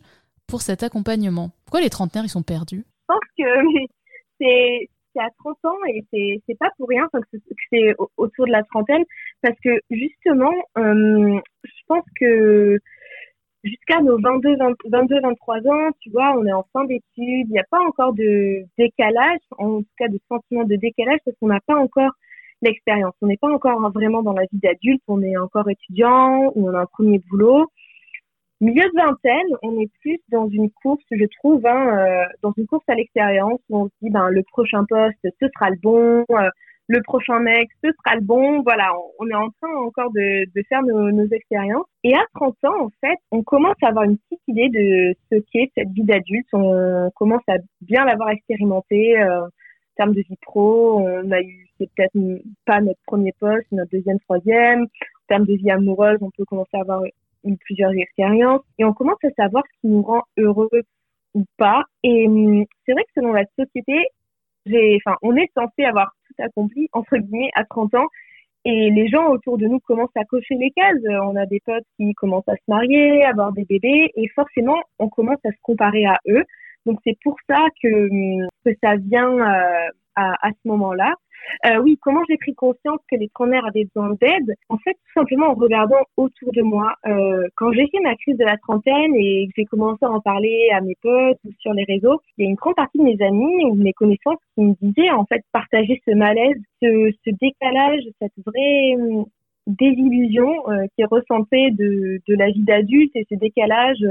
pour 0.50 0.62
cet 0.62 0.84
accompagnement. 0.84 1.51
Pourquoi 1.66 1.81
les 1.81 1.90
trentenaires, 1.90 2.25
ils 2.25 2.30
sont 2.30 2.44
perdus? 2.44 2.84
Je 2.86 3.13
pense 3.13 3.19
que 3.38 3.86
c'est 4.40 4.90
à 5.19 5.30
30 5.40 5.57
ans 5.66 5.78
et 5.88 6.06
c'est 6.48 6.57
pas 6.57 6.69
pour 6.78 6.88
rien 6.88 7.07
que 7.12 7.38
c'est 7.72 7.96
autour 8.18 8.46
de 8.46 8.51
la 8.51 8.63
trentaine 8.63 9.04
parce 9.42 9.56
que 9.63 9.69
justement, 9.90 10.54
euh, 10.78 11.40
je 11.63 11.81
pense 11.88 12.06
que 12.19 12.80
jusqu'à 13.63 14.01
nos 14.01 14.19
22, 14.19 14.56
22, 14.90 15.22
23 15.22 15.57
ans, 15.57 15.90
tu 16.00 16.10
vois, 16.12 16.34
on 16.38 16.46
est 16.46 16.54
en 16.54 16.66
fin 16.74 16.86
d'études, 16.86 17.04
il 17.18 17.51
n'y 17.51 17.60
a 17.60 17.66
pas 17.69 17.81
encore 17.86 18.13
de 18.13 18.63
décalage, 18.78 19.40
en 19.57 19.80
tout 19.80 19.88
cas 19.98 20.07
de 20.07 20.19
sentiment 20.30 20.63
de 20.63 20.75
décalage 20.75 21.19
parce 21.25 21.36
qu'on 21.40 21.48
n'a 21.48 21.60
pas 21.66 21.75
encore 21.75 22.12
l'expérience. 22.62 23.13
On 23.22 23.28
n'est 23.28 23.38
pas 23.38 23.51
encore 23.51 23.92
vraiment 23.92 24.24
dans 24.24 24.34
la 24.34 24.44
vie 24.44 24.60
d'adulte, 24.60 25.01
on 25.07 25.22
est 25.22 25.38
encore 25.38 25.69
étudiant 25.69 26.51
on 26.56 26.74
a 26.74 26.80
un 26.80 26.86
premier 26.86 27.19
boulot. 27.30 27.68
Milieu 28.62 28.84
de 28.84 28.96
vingtaine, 28.96 29.58
on 29.64 29.80
est 29.80 29.90
plus 30.02 30.20
dans 30.30 30.50
une 30.50 30.70
course, 30.70 31.04
je 31.12 31.26
trouve, 31.40 31.66
hein, 31.66 31.98
euh, 31.98 32.26
dans 32.42 32.52
une 32.58 32.68
course 32.68 32.84
à 32.90 32.96
l'expérience 32.96 33.60
où 33.70 33.78
on 33.78 33.86
se 33.86 33.92
dit, 34.02 34.10
ben, 34.10 34.30
le 34.30 34.44
prochain 34.44 34.84
poste, 34.84 35.18
ce 35.24 35.48
sera 35.56 35.70
le 35.70 35.78
bon, 35.82 36.26
euh, 36.32 36.50
le 36.88 37.02
prochain 37.04 37.40
mec, 37.40 37.70
ce 37.84 37.90
sera 37.92 38.16
le 38.16 38.22
bon. 38.22 38.62
Voilà, 38.64 38.92
on, 39.20 39.28
est 39.30 39.36
en 39.36 39.50
train 39.62 39.74
encore 39.78 40.12
de, 40.12 40.46
de 40.54 40.64
faire 40.68 40.82
nos, 40.84 41.12
nos, 41.12 41.28
expériences. 41.28 41.86
Et 42.04 42.16
à 42.16 42.24
30 42.36 42.56
ans, 42.66 42.86
en 42.86 42.89
fait, 43.00 43.18
on 43.32 43.44
commence 43.44 43.75
à 43.84 43.89
avoir 43.89 44.04
une 44.06 44.18
petite 44.18 44.44
idée 44.48 44.70
de 44.70 45.16
ce 45.32 45.39
qu'est 45.54 45.72
cette 45.75 45.92
vie 45.92 46.04
d'adulte. 46.04 46.48
On 46.51 47.10
commence 47.16 47.44
à 47.48 47.58
bien 47.82 48.06
l'avoir 48.06 48.30
expérimenté. 48.32 49.22
Euh, 49.22 49.42
termes 50.00 50.13
de 50.13 50.22
vie 50.22 50.38
pro, 50.42 51.01
on 51.01 51.32
a 51.32 51.42
eu, 51.42 51.68
c'est 51.78 51.89
peut-être 51.94 52.42
pas 52.66 52.80
notre 52.80 53.01
premier 53.06 53.34
poste, 53.38 53.68
notre 53.72 53.92
deuxième, 53.92 54.20
troisième. 54.22 54.84
En 54.84 55.28
termes 55.28 55.46
de 55.46 55.56
vie 55.56 55.72
amoureuse, 55.72 56.18
on 56.22 56.32
peut 56.32 56.46
commencer 56.46 56.78
à 56.78 56.82
avoir 56.82 57.04
eu 57.43 57.55
plusieurs 57.58 57.91
expériences 57.93 58.62
et 58.77 58.86
on 58.86 58.93
commence 58.93 59.24
à 59.24 59.29
savoir 59.31 59.63
ce 59.65 59.81
qui 59.81 59.88
nous 59.88 60.01
rend 60.01 60.24
heureux 60.38 60.69
ou 61.34 61.46
pas. 61.58 61.84
Et 62.03 62.27
hum, 62.27 62.65
c'est 62.86 62.93
vrai 62.93 63.03
que 63.03 63.22
selon 63.22 63.34
la 63.34 63.46
société, 63.58 63.93
enfin, 64.67 65.17
on 65.22 65.36
est 65.36 65.50
censé 65.55 65.84
avoir 65.86 66.13
tout 66.27 66.43
accompli, 66.43 66.89
entre 66.93 67.17
guillemets, 67.17 67.51
à 67.55 67.63
30 67.65 67.96
ans. 67.96 68.08
Et 68.65 68.89
les 68.91 69.08
gens 69.08 69.29
autour 69.29 69.58
de 69.58 69.65
nous 69.67 69.79
commencent 69.79 70.15
à 70.15 70.25
cocher 70.25 70.55
les 70.55 70.72
cases. 70.72 70.98
On 71.24 71.36
a 71.36 71.46
des 71.46 71.62
potes 71.65 71.86
qui 71.98 72.13
commencent 72.13 72.48
à 72.48 72.55
se 72.55 72.63
marier, 72.67 73.24
avoir 73.24 73.53
des 73.53 73.63
bébés, 73.63 74.12
et 74.15 74.27
forcément, 74.36 74.77
on 75.00 75.08
commence 75.08 75.39
à 75.46 75.50
se 75.50 75.58
comparer 75.62 76.05
à 76.05 76.19
eux. 76.27 76.43
Donc 76.86 77.00
c'est 77.05 77.17
pour 77.24 77.38
ça 77.50 77.65
que, 77.81 78.10
que 78.65 78.72
ça 78.84 78.96
vient 78.96 79.31
euh, 79.31 79.88
à, 80.15 80.48
à, 80.48 80.51
ce 80.51 80.67
moment-là. 80.67 81.13
Euh, 81.65 81.77
oui, 81.81 81.98
comment 82.01 82.22
j'ai 82.29 82.38
pris 82.38 82.53
conscience 82.55 83.00
que 83.12 83.17
les 83.17 83.29
trentenaires 83.29 83.65
avaient 83.65 83.86
besoin 83.93 84.15
d'aide? 84.22 84.55
En 84.69 84.77
fait, 84.77 84.93
tout 84.93 85.19
simplement 85.19 85.48
en 85.48 85.53
regardant 85.53 86.01
autour 86.17 86.51
de 86.53 86.62
moi. 86.62 86.96
Euh, 87.08 87.48
quand 87.55 87.72
j'ai 87.72 87.88
fait 87.88 88.00
ma 88.01 88.15
crise 88.15 88.38
de 88.38 88.46
la 88.46 88.58
trentaine 88.58 89.15
et 89.15 89.48
que 89.48 89.53
j'ai 89.58 89.65
commencé 89.65 90.03
à 90.03 90.10
en 90.10 90.22
parler 90.22 90.69
à 90.74 90.81
mes 90.81 90.96
potes 91.01 91.38
ou 91.46 91.51
sur 91.60 91.74
les 91.74 91.84
réseaux, 91.84 92.22
il 92.38 92.46
y 92.46 92.48
a 92.48 92.50
une 92.50 92.55
grande 92.55 92.75
partie 92.75 92.98
de 92.98 93.03
mes 93.03 93.22
amis 93.22 93.65
ou 93.65 93.75
de 93.75 93.84
mes 93.84 93.93
connaissances 93.93 94.39
qui 94.55 94.62
me 94.62 94.74
disaient 94.81 95.12
en 95.12 95.25
fait 95.25 95.43
partager 95.51 96.01
ce 96.08 96.15
malaise, 96.15 96.58
ce, 96.81 97.12
ce 97.25 97.31
décalage, 97.41 98.03
cette 98.22 98.34
vraie 98.46 98.96
hum, 98.96 99.25
désillusion 99.67 100.69
euh, 100.69 100.86
qui 100.96 101.01
est 101.01 101.05
ressentie 101.05 101.72
de, 101.72 102.22
de 102.27 102.36
la 102.36 102.51
vie 102.51 102.63
d'adulte 102.63 103.12
et 103.15 103.25
ce 103.29 103.36
décalage 103.36 104.03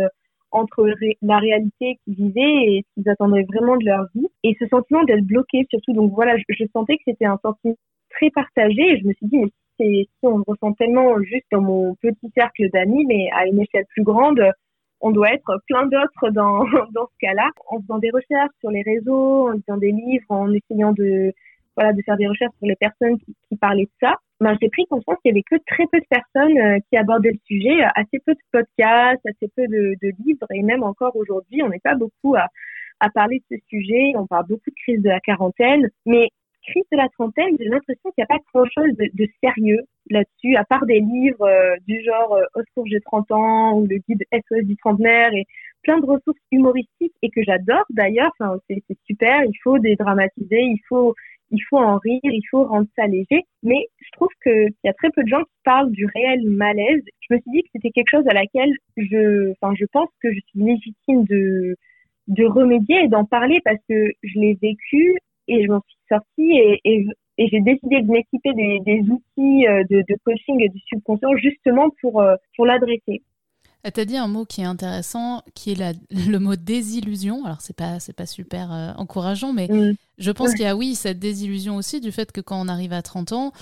entre 0.51 0.87
la 1.23 1.39
réalité 1.39 1.99
qu'ils 2.05 2.15
vivaient 2.15 2.65
et 2.65 2.85
ce 2.87 2.95
qu'ils 2.95 3.11
attendaient 3.11 3.45
vraiment 3.45 3.77
de 3.77 3.85
leur 3.85 4.07
vie. 4.15 4.27
Et 4.45 4.57
ce 4.59 4.67
sentiment 4.69 5.05
d'être 5.05 5.25
bloqué 5.25 5.67
surtout. 5.71 5.93
Donc 5.93 6.13
voilà, 6.13 6.37
je, 6.37 6.65
sentais 6.73 6.97
que 6.97 7.03
c'était 7.07 7.27
un 7.27 7.39
sentiment 7.43 7.77
très 8.11 8.31
partagé 8.31 8.81
et 8.81 8.99
je 8.99 9.07
me 9.07 9.13
suis 9.13 9.27
dit, 9.27 9.39
mais 9.39 9.51
si, 9.81 10.05
si 10.05 10.27
on 10.27 10.39
le 10.39 10.45
ressent 10.47 10.73
tellement 10.73 11.21
juste 11.23 11.47
dans 11.53 11.61
mon 11.61 11.95
petit 11.97 12.31
cercle 12.35 12.69
d'amis, 12.71 13.05
mais 13.07 13.29
à 13.33 13.47
une 13.47 13.61
échelle 13.61 13.85
plus 13.91 14.03
grande, 14.03 14.43
on 15.01 15.11
doit 15.11 15.33
être 15.33 15.61
plein 15.67 15.87
d'autres 15.87 16.31
dans, 16.31 16.65
dans 16.95 17.07
ce 17.07 17.19
cas-là. 17.21 17.51
En 17.69 17.81
faisant 17.81 17.99
des 17.99 18.11
recherches 18.11 18.55
sur 18.61 18.71
les 18.71 18.83
réseaux, 18.83 19.49
en 19.49 19.53
lisant 19.53 19.77
des 19.77 19.93
livres, 19.93 20.27
en 20.29 20.53
essayant 20.53 20.93
de 20.93 21.33
voilà, 21.79 21.93
de 21.93 22.03
faire 22.03 22.17
des 22.17 22.27
recherches 22.27 22.55
sur 22.59 22.67
les 22.67 22.75
personnes 22.75 23.19
qui, 23.19 23.57
parlaient 23.61 23.85
de 23.85 23.91
ça, 24.01 24.17
ben, 24.41 24.57
j'ai 24.61 24.69
pris 24.69 24.85
conscience 24.87 25.17
qu'il 25.23 25.31
y 25.31 25.33
avait 25.33 25.43
que 25.43 25.57
très 25.65 25.85
peu 25.93 26.01
de 26.01 26.07
personnes 26.11 26.59
euh, 26.59 26.79
qui 26.91 26.97
abordaient 26.97 27.31
le 27.31 27.39
sujet, 27.47 27.83
assez 27.95 28.19
peu 28.27 28.35
de 28.35 28.41
podcasts, 28.51 29.25
assez 29.25 29.49
peu 29.55 29.67
de, 29.69 29.97
livres, 30.27 30.47
et 30.53 30.63
même 30.63 30.83
encore 30.83 31.15
aujourd'hui, 31.15 31.63
on 31.63 31.69
n'est 31.69 31.79
pas 31.79 31.95
beaucoup 31.95 32.35
à, 32.35 32.49
à 32.99 33.11
parler 33.11 33.43
de 33.51 33.57
ce 33.57 33.63
sujet. 33.69 34.13
On 34.17 34.27
parle 34.27 34.47
beaucoup 34.49 34.71
de 34.71 34.75
crise 34.83 35.03
de 35.03 35.09
la 35.09 35.21
quarantaine, 35.21 35.89
mais 36.05 36.31
crise 36.69 36.85
de 36.93 36.97
la 36.97 37.09
trentaine, 37.11 37.57
j'ai 37.59 37.69
l'impression 37.69 38.11
qu'il 38.11 38.19
n'y 38.19 38.25
a 38.25 38.27
pas 38.27 38.43
grand-chose 38.53 38.97
de, 38.97 39.09
de, 39.15 39.29
sérieux 39.43 39.81
là-dessus, 40.11 40.57
à 40.57 40.65
part 40.65 40.85
des 40.87 41.01
livres 41.01 41.47
euh, 41.47 41.77
du 41.87 42.03
genre 42.03 42.35
euh, 42.35 42.45
Au 42.55 42.61
secours, 42.61 42.87
j'ai 42.87 43.01
30 43.01 43.31
ans 43.33 43.79
ou 43.79 43.87
le 43.87 43.99
guide 44.09 44.25
SOS 44.33 44.65
du 44.65 44.77
trentenaire 44.77 45.33
et 45.33 45.47
plein 45.83 45.99
de 45.99 46.07
ressources 46.07 46.39
humoristiques 46.51 47.15
et 47.23 47.31
que 47.31 47.43
j'adore 47.43 47.85
d'ailleurs. 47.91 48.33
C'est 48.69 48.83
super, 49.07 49.45
il 49.45 49.57
faut 49.63 49.79
dédramatiser, 49.79 50.61
il 50.61 50.81
faut, 50.89 51.15
il 51.51 51.61
faut 51.69 51.79
en 51.79 51.99
rire, 51.99 52.21
il 52.25 52.43
faut 52.51 52.65
rendre 52.65 52.89
ça 52.97 53.07
léger. 53.07 53.45
Mais 53.63 53.87
je 54.01 54.09
trouve 54.13 54.29
qu'il 54.43 54.73
y 54.85 54.89
a 54.89 54.93
très 54.95 55.11
peu 55.11 55.23
de 55.23 55.29
gens 55.29 55.43
qui 55.43 55.59
parlent 55.65 55.91
du 55.91 56.07
réel 56.15 56.43
malaise. 56.47 57.03
Je 57.21 57.35
me 57.35 57.41
suis 57.41 57.51
dit 57.51 57.63
que 57.63 57.69
c'était 57.75 57.91
quelque 57.91 58.11
chose 58.11 58.27
à 58.29 58.35
laquelle 58.35 58.73
je, 58.97 59.53
enfin, 59.53 59.75
je 59.79 59.85
pense 59.93 60.09
que 60.23 60.33
je 60.33 60.41
suis 60.49 60.61
légitime 60.61 61.25
de, 61.25 61.77
de 62.29 62.45
remédier 62.45 63.05
et 63.05 63.09
d'en 63.09 63.25
parler 63.25 63.61
parce 63.65 63.81
que 63.89 64.13
je 64.23 64.39
l'ai 64.39 64.59
vécu 64.61 65.17
et 65.49 65.65
je 65.65 65.71
m'en 65.71 65.81
suis 65.81 65.99
sortie 66.09 66.59
et, 66.59 66.81
et, 66.85 67.07
et 67.39 67.49
j'ai 67.49 67.61
décidé 67.61 68.03
de 68.03 68.11
m'équiper 68.11 68.53
des, 68.53 68.81
des, 68.81 69.01
outils 69.11 69.67
euh, 69.67 69.85
de, 69.91 70.03
de, 70.09 70.17
coaching 70.25 70.61
et 70.61 70.69
du 70.69 70.79
subconscient 70.81 71.37
justement 71.37 71.89
pour, 72.01 72.21
euh, 72.21 72.37
pour 72.57 72.67
l'adresser. 72.67 73.23
Tu 73.85 74.01
as 74.01 74.05
dit 74.05 74.17
un 74.17 74.29
mot 74.29 74.45
qui 74.45 74.61
est 74.61 74.65
intéressant, 74.65 75.43
qui 75.55 75.73
est 75.73 75.75
la, 75.75 75.93
le 76.11 76.39
mot 76.39 76.57
désillusion. 76.57 77.45
Alors, 77.45 77.61
c'est 77.61 77.77
pas, 77.77 78.01
c'est 78.01 78.13
pas 78.13 78.27
super 78.27 78.73
euh, 78.73 78.93
encourageant, 78.97 79.53
mais 79.53 79.69
mm. 79.69 79.97
je 80.19 80.31
pense 80.31 80.51
qu'il 80.51 80.63
y 80.63 80.67
a, 80.67 80.77
oui, 80.77 80.95
cette 80.95 81.19
désillusion 81.19 81.77
aussi 81.77 82.01
du 82.01 82.13
fait 82.13 82.33
que 82.33 82.41
quand 82.41 82.61
on 82.61 82.69
arrive 82.69 82.93
à 82.93 83.03
30 83.03 83.33
ans, 83.33 83.53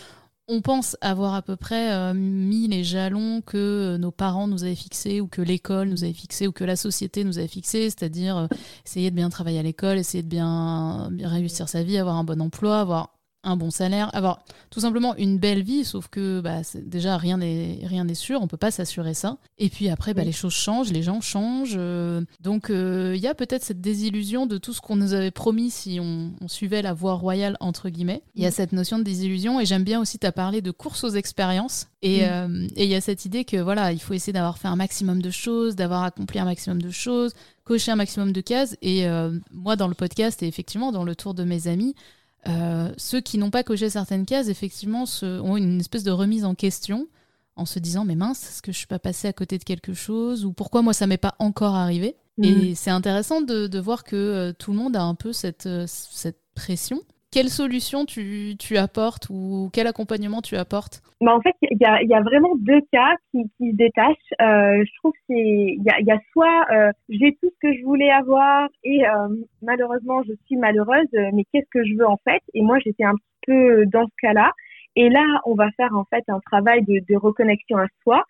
on 0.48 0.60
pense 0.60 0.96
avoir 1.00 1.34
à 1.34 1.42
peu 1.42 1.56
près 1.56 1.92
euh, 1.92 2.14
mis 2.14 2.68
les 2.68 2.84
jalons 2.84 3.40
que 3.40 3.56
euh, 3.56 3.98
nos 3.98 4.12
parents 4.12 4.46
nous 4.46 4.62
avaient 4.62 4.76
fixés 4.76 5.20
ou 5.20 5.26
que 5.26 5.42
l'école 5.42 5.88
nous 5.88 6.04
avait 6.04 6.12
fixés 6.12 6.46
ou 6.46 6.52
que 6.52 6.64
la 6.64 6.76
société 6.76 7.24
nous 7.24 7.38
avait 7.38 7.48
fixés, 7.48 7.90
c'est-à-dire 7.90 8.36
euh, 8.36 8.46
essayer 8.84 9.10
de 9.10 9.16
bien 9.16 9.28
travailler 9.28 9.58
à 9.58 9.62
l'école, 9.62 9.98
essayer 9.98 10.22
de 10.22 10.28
bien, 10.28 11.08
bien, 11.10 11.28
réussir 11.28 11.68
sa 11.68 11.82
vie, 11.82 11.98
avoir 11.98 12.16
un 12.16 12.24
bon 12.24 12.40
emploi, 12.40 12.80
avoir 12.80 13.15
un 13.46 13.56
bon 13.56 13.70
salaire, 13.70 14.10
avoir 14.14 14.40
tout 14.70 14.80
simplement 14.80 15.16
une 15.16 15.38
belle 15.38 15.62
vie, 15.62 15.84
sauf 15.84 16.08
que 16.08 16.40
bah, 16.40 16.62
déjà 16.74 17.16
rien 17.16 17.38
n'est 17.38 17.80
rien 17.84 18.04
n'est 18.04 18.14
sûr, 18.14 18.42
on 18.42 18.48
peut 18.48 18.56
pas 18.56 18.72
s'assurer 18.72 19.14
ça. 19.14 19.38
Et 19.58 19.70
puis 19.70 19.88
après, 19.88 20.12
bah, 20.14 20.24
les 20.24 20.32
choses 20.32 20.52
changent, 20.52 20.92
les 20.92 21.02
gens 21.02 21.20
changent, 21.20 21.76
euh, 21.78 22.22
donc 22.40 22.70
euh, 22.70 23.12
il 23.14 23.22
y 23.22 23.28
a 23.28 23.34
peut-être 23.34 23.62
cette 23.62 23.80
désillusion 23.80 24.46
de 24.46 24.58
tout 24.58 24.72
ce 24.72 24.80
qu'on 24.80 24.96
nous 24.96 25.14
avait 25.14 25.30
promis 25.30 25.70
si 25.70 25.98
on, 26.00 26.32
suivait 26.48 26.82
la 26.82 26.92
voie 26.92 27.14
royale 27.14 27.56
entre 27.60 27.88
guillemets. 27.88 28.22
Il 28.34 28.42
y 28.42 28.46
a 28.46 28.50
cette 28.50 28.72
notion 28.72 28.98
de 28.98 29.04
désillusion 29.04 29.60
et 29.60 29.66
j'aime 29.66 29.84
bien 29.84 30.00
aussi 30.00 30.18
t'as 30.18 30.32
parlé 30.32 30.60
de 30.60 30.70
course 30.70 31.04
aux 31.04 31.10
expériences 31.10 31.88
et 32.02 32.26
euh, 32.26 32.66
il 32.76 32.84
y 32.84 32.94
a 32.94 33.00
cette 33.00 33.24
idée 33.24 33.44
que 33.44 33.56
voilà, 33.56 33.92
il 33.92 34.00
faut 34.00 34.14
essayer 34.14 34.32
d'avoir 34.32 34.58
fait 34.58 34.68
un 34.68 34.76
maximum 34.76 35.22
de 35.22 35.30
choses, 35.30 35.76
d'avoir 35.76 36.02
accompli 36.02 36.38
un 36.38 36.44
maximum 36.44 36.80
de 36.80 36.90
choses, 36.90 37.32
cocher 37.64 37.92
un 37.92 37.96
maximum 37.96 38.32
de 38.32 38.40
cases. 38.40 38.76
Et 38.80 39.06
moi, 39.52 39.76
dans 39.76 39.88
le 39.88 39.94
podcast 39.94 40.42
et 40.42 40.46
effectivement 40.46 40.92
dans 40.92 41.04
le 41.04 41.16
tour 41.16 41.34
de 41.34 41.44
mes 41.44 41.66
amis, 41.68 41.94
euh, 42.48 42.92
ceux 42.96 43.20
qui 43.20 43.38
n'ont 43.38 43.50
pas 43.50 43.62
coché 43.62 43.90
certaines 43.90 44.26
cases, 44.26 44.48
effectivement, 44.48 45.04
ont 45.22 45.56
une 45.56 45.80
espèce 45.80 46.04
de 46.04 46.10
remise 46.10 46.44
en 46.44 46.54
question 46.54 47.08
en 47.56 47.64
se 47.64 47.78
disant 47.78 48.04
mais 48.04 48.14
mince, 48.14 48.42
est-ce 48.48 48.62
que 48.62 48.70
je 48.70 48.76
suis 48.76 48.86
pas 48.86 48.98
passé 48.98 49.28
à 49.28 49.32
côté 49.32 49.58
de 49.58 49.64
quelque 49.64 49.94
chose 49.94 50.44
ou 50.44 50.52
pourquoi 50.52 50.82
moi 50.82 50.92
ça 50.92 51.06
m'est 51.06 51.16
pas 51.16 51.34
encore 51.38 51.74
arrivé? 51.74 52.16
Et 52.42 52.52
mhm. 52.52 52.74
c'est 52.74 52.90
intéressant 52.90 53.40
de, 53.40 53.78
voir 53.78 54.04
que 54.04 54.16
euh, 54.16 54.52
tout 54.52 54.72
le 54.72 54.76
monde 54.76 54.94
a 54.94 55.02
un 55.02 55.14
peu 55.14 55.32
cette, 55.32 55.66
euh, 55.66 55.86
cette 55.86 56.40
pression 56.54 57.00
quelle 57.36 57.50
solution 57.50 58.06
tu, 58.06 58.56
apportes 58.78 59.28
ou 59.28 59.68
quel 59.74 59.86
accompagnement 59.86 60.40
tu 60.40 60.56
apportes 60.56 61.02
bah 61.20 61.34
En 61.34 61.42
fait, 61.42 61.54
il 61.60 61.76
y 61.78 62.14
a, 62.14 62.20
vraiment 62.22 62.54
deux 62.56 62.80
cas 62.90 63.14
qui, 63.30 63.42
se 63.60 63.76
détachent. 63.76 64.32
Euh, 64.40 64.82
je 64.82 64.90
trouve 65.00 65.12
qu'il 65.26 65.84
y 65.84 65.90
a, 65.90 66.00
y 66.00 66.10
a 66.10 66.18
soit 66.32 66.64
euh, 66.72 66.90
j'ai 67.10 67.36
tout 67.42 67.50
ce 67.50 67.58
que 67.60 67.76
je 67.76 67.84
voulais 67.84 68.10
avoir 68.10 68.70
et 68.84 69.06
euh, 69.06 69.28
malheureusement 69.60 70.22
je 70.22 70.32
suis 70.46 70.56
malheureuse, 70.56 71.12
mais 71.34 71.44
qu'est-ce 71.52 71.68
que 71.70 71.84
je 71.84 71.94
veux 71.98 72.06
en 72.06 72.16
fait? 72.24 72.40
Et 72.54 72.62
moi, 72.62 72.78
j'étais 72.78 73.04
un 73.04 73.16
petit 73.16 73.46
peu 73.46 73.84
dans 73.84 74.06
ce 74.06 74.14
cas-là. 74.22 74.50
Et 74.94 75.10
là, 75.10 75.42
on 75.44 75.54
va 75.54 75.70
faire 75.72 75.94
en 75.94 76.04
fait 76.04 76.24
un 76.28 76.40
travail 76.40 76.84
de, 76.84 77.02
de 77.06 77.16
reconnexion 77.18 77.76
à 77.76 77.86
soi. 78.02 78.24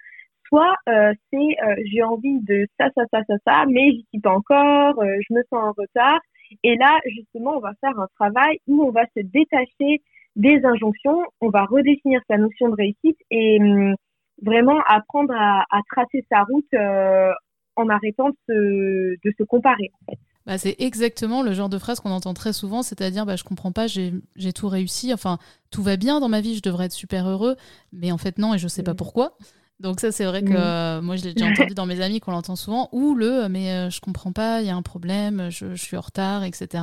Soit 0.48 0.74
c'est 0.88 1.56
j'ai 1.92 2.02
envie 2.02 2.40
de 2.40 2.66
ça, 2.76 2.88
ça, 2.96 3.04
ça, 3.12 3.20
ça, 3.28 3.34
ça, 3.46 3.64
mais 3.68 3.92
j'y 3.92 4.04
suis 4.08 4.20
pas 4.20 4.32
encore, 4.32 4.96
je 5.00 5.32
me 5.32 5.42
sens 5.48 5.62
en 5.62 5.72
retard 5.78 6.18
et 6.62 6.76
là, 6.76 6.98
justement, 7.06 7.56
on 7.56 7.60
va 7.60 7.72
faire 7.80 7.98
un 7.98 8.08
travail 8.18 8.58
où 8.66 8.82
on 8.82 8.90
va 8.90 9.04
se 9.16 9.22
détacher 9.22 10.02
des 10.36 10.60
injonctions, 10.64 11.22
on 11.40 11.48
va 11.48 11.64
redéfinir 11.64 12.20
sa 12.28 12.36
notion 12.36 12.68
de 12.68 12.74
réussite 12.74 13.18
et 13.30 13.58
hum, 13.60 13.94
vraiment 14.42 14.78
apprendre 14.86 15.34
à, 15.34 15.64
tracer 15.90 16.24
sa 16.30 16.42
route 16.42 16.66
euh, 16.74 17.32
en 17.76 17.88
arrêtant 17.88 18.28
de 18.28 18.36
se, 18.48 19.28
de 19.28 19.34
se 19.38 19.42
comparer. 19.44 19.90
Bah, 20.46 20.58
c'est 20.58 20.76
exactement 20.78 21.42
le 21.42 21.52
genre 21.52 21.68
de 21.68 21.78
phrase 21.78 21.98
qu'on 21.98 22.10
entend 22.10 22.32
très 22.32 22.52
souvent, 22.52 22.82
c'est-à-dire 22.82 23.26
bah, 23.26 23.34
je 23.34 23.42
comprends 23.42 23.72
pas, 23.72 23.86
j'ai 23.88 24.52
tout 24.54 24.68
réussi, 24.68 25.12
enfin 25.12 25.38
tout 25.70 25.82
va 25.82 25.96
bien 25.96 26.20
dans 26.20 26.28
ma 26.28 26.40
vie, 26.40 26.54
je 26.54 26.62
devrais 26.62 26.86
être 26.86 26.92
super 26.92 27.28
heureux, 27.28 27.56
mais 27.92 28.12
en 28.12 28.18
fait 28.18 28.38
non 28.38 28.54
et 28.54 28.58
je 28.58 28.68
sais 28.68 28.84
pas 28.84 28.92
mmh. 28.92 28.96
pourquoi. 28.96 29.36
Donc 29.78 30.00
ça, 30.00 30.10
c'est 30.10 30.24
vrai 30.24 30.42
que 30.42 30.54
euh, 30.54 31.02
moi, 31.02 31.16
je 31.16 31.24
l'ai 31.24 31.34
déjà 31.34 31.50
entendu 31.50 31.74
dans 31.74 31.86
mes 31.86 32.00
amis 32.00 32.20
qu'on 32.20 32.30
l'entend 32.30 32.56
souvent, 32.56 32.88
ou 32.92 33.14
le 33.14 33.44
euh, 33.44 33.48
mais 33.48 33.72
euh, 33.72 33.90
je 33.90 34.00
comprends 34.00 34.32
pas, 34.32 34.62
il 34.62 34.66
y 34.66 34.70
a 34.70 34.76
un 34.76 34.82
problème, 34.82 35.48
je, 35.50 35.74
je, 35.74 35.82
suis 35.82 35.96
en 35.96 36.00
retard, 36.00 36.44
etc. 36.44 36.82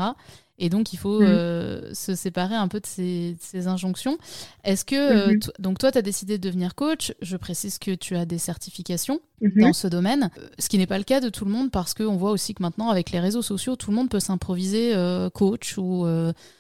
Et 0.60 0.70
donc, 0.70 0.94
il 0.94 0.98
faut 0.98 1.20
mm. 1.20 1.26
euh, 1.26 1.94
se 1.94 2.14
séparer 2.14 2.56
un 2.56 2.68
peu 2.68 2.80
de 2.80 2.86
ces, 2.86 3.36
injonctions. 3.68 4.18
Est-ce 4.64 4.86
que, 4.86 4.96
euh, 4.96 5.34
mm-hmm. 5.34 5.50
donc 5.60 5.80
toi, 5.80 5.92
tu 5.92 5.98
as 5.98 6.04
décidé 6.04 6.38
de 6.38 6.48
devenir 6.48 6.76
coach. 6.76 7.14
Je 7.22 7.38
précise 7.38 7.80
que 7.80 7.96
tu 7.96 8.16
as 8.16 8.26
des 8.26 8.38
certifications 8.38 9.20
mm-hmm. 9.42 9.62
dans 9.62 9.74
ce 9.74 9.88
domaine, 9.88 10.30
euh, 10.38 10.48
ce 10.60 10.70
qui 10.70 10.78
n'est 10.78 10.86
pas 10.86 11.00
le 11.00 11.06
cas 11.06 11.22
de 11.22 11.30
tout 11.30 11.46
le 11.46 11.52
monde 11.52 11.72
parce 11.72 11.96
qu'on 11.96 12.18
voit 12.18 12.30
aussi 12.30 12.54
que 12.54 12.62
maintenant, 12.62 12.90
avec 12.90 13.10
les 13.10 13.20
réseaux 13.20 13.42
sociaux, 13.42 13.76
tout 13.76 13.90
le 13.90 13.96
monde 13.96 14.10
peut 14.10 14.20
s'improviser 14.20 14.94
coach 15.34 15.78
ou, 15.80 16.06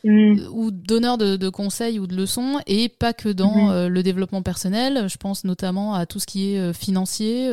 mm. 0.03 0.47
ou 0.51 0.71
donneur 0.71 1.19
de, 1.19 1.49
conseils 1.49 1.99
ou 1.99 2.07
de 2.07 2.15
leçons, 2.15 2.59
et 2.65 2.89
pas 2.89 3.13
que 3.13 3.29
dans 3.29 3.69
mm-hmm. 3.69 3.87
le 3.87 4.03
développement 4.03 4.41
personnel. 4.41 5.07
Je 5.07 5.17
pense 5.17 5.43
notamment 5.43 5.93
à 5.93 6.07
tout 6.07 6.19
ce 6.19 6.25
qui 6.25 6.55
est 6.55 6.73
financier 6.73 7.51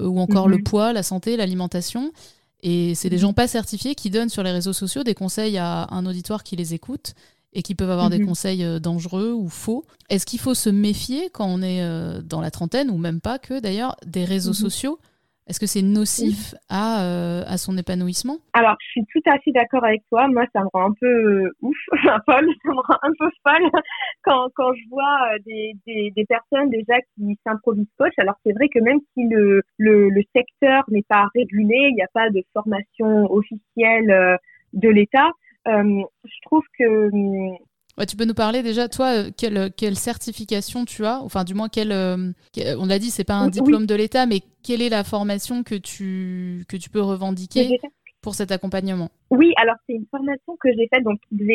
ou 0.00 0.18
encore 0.18 0.48
le 0.48 0.62
poids, 0.62 0.94
la 0.94 1.02
santé, 1.02 1.36
l'alimentation. 1.36 2.12
Et 2.62 2.94
c'est 2.94 3.10
des 3.10 3.16
mhm. 3.16 3.22
gens 3.22 3.32
pas 3.32 3.48
certifiés 3.48 3.94
qui 3.94 4.10
donnent 4.10 4.28
sur 4.28 4.42
les 4.42 4.50
réseaux 4.50 4.72
sociaux 4.72 5.04
des 5.04 5.14
conseils 5.14 5.58
à 5.58 5.86
un 5.90 6.06
auditoire 6.06 6.42
qui 6.42 6.56
les 6.56 6.74
écoute 6.74 7.14
et 7.52 7.62
qui 7.62 7.74
peuvent 7.74 7.90
avoir 7.90 8.10
des 8.10 8.18
mhm. 8.18 8.26
conseils 8.26 8.64
euh, 8.64 8.78
dangereux 8.78 9.32
ou 9.32 9.48
faux. 9.48 9.84
Est-ce 10.10 10.26
qu'il 10.26 10.40
faut 10.40 10.54
se 10.54 10.68
méfier 10.68 11.30
quand 11.30 11.46
on 11.46 11.62
est 11.62 11.82
euh, 11.82 12.20
dans 12.22 12.40
la 12.40 12.50
trentaine, 12.50 12.90
ou 12.90 12.98
même 12.98 13.20
pas 13.20 13.38
que 13.38 13.60
d'ailleurs, 13.60 13.96
des 14.06 14.24
réseaux 14.24 14.50
mhm. 14.50 14.56
sociaux 14.56 14.98
est-ce 15.48 15.60
que 15.60 15.66
c'est 15.66 15.82
nocif 15.82 16.54
à, 16.68 17.02
euh, 17.02 17.42
à 17.46 17.56
son 17.56 17.76
épanouissement? 17.78 18.36
Alors, 18.52 18.76
je 18.80 18.90
suis 18.90 19.06
tout 19.06 19.22
à 19.30 19.38
fait 19.38 19.50
d'accord 19.52 19.82
avec 19.84 20.02
toi. 20.10 20.28
Moi, 20.28 20.44
ça 20.52 20.60
me 20.60 20.68
rend 20.72 20.90
un 20.90 20.94
peu 21.00 21.06
euh, 21.06 21.56
ouf, 21.62 21.76
ça 22.04 22.18
me 22.42 22.82
rend 22.82 22.98
un 23.02 23.12
peu 23.18 23.30
folle 23.42 23.70
quand, 24.22 24.48
quand 24.54 24.74
je 24.74 24.88
vois 24.90 25.32
euh, 25.32 25.38
des, 25.46 25.72
des, 25.86 26.12
des 26.14 26.24
personnes 26.26 26.68
déjà 26.68 27.00
qui 27.14 27.38
s'improvisent 27.46 27.86
coach. 27.98 28.12
Alors, 28.18 28.34
c'est 28.44 28.52
vrai 28.52 28.68
que 28.68 28.78
même 28.80 29.00
si 29.14 29.24
le, 29.24 29.62
le, 29.78 30.10
le 30.10 30.22
secteur 30.36 30.84
n'est 30.88 31.06
pas 31.08 31.26
régulé, 31.34 31.88
il 31.90 31.94
n'y 31.94 32.02
a 32.02 32.08
pas 32.12 32.28
de 32.28 32.42
formation 32.52 33.32
officielle 33.32 34.38
de 34.74 34.88
l'État, 34.88 35.30
je 35.66 36.40
trouve 36.42 36.64
que 36.78 37.10
tu 38.06 38.16
peux 38.16 38.24
nous 38.24 38.34
parler 38.34 38.62
déjà, 38.62 38.88
toi, 38.88 39.06
euh, 39.06 39.30
quelle, 39.36 39.70
quelle 39.76 39.96
certification 39.96 40.84
tu 40.84 41.04
as? 41.04 41.20
Enfin, 41.22 41.44
du 41.44 41.54
moins, 41.54 41.68
quelle, 41.68 41.92
euh, 41.92 42.32
on 42.78 42.86
l'a 42.86 42.98
dit, 42.98 43.10
c'est 43.10 43.24
pas 43.24 43.34
un 43.34 43.48
diplôme 43.48 43.86
de 43.86 43.94
l'État, 43.94 44.26
mais 44.26 44.40
quelle 44.62 44.82
est 44.82 44.88
la 44.88 45.04
formation 45.04 45.62
que 45.62 45.74
tu, 45.74 46.64
que 46.68 46.76
tu 46.76 46.90
peux 46.90 47.00
revendiquer 47.00 47.78
pour 48.20 48.34
cet 48.34 48.50
accompagnement? 48.50 49.10
Oui, 49.30 49.52
alors 49.56 49.76
c'est 49.86 49.94
une 49.94 50.06
formation 50.10 50.56
que 50.60 50.68
j'ai 50.72 50.88
faite 50.92 51.04
donc 51.04 51.18
qui, 51.28 51.50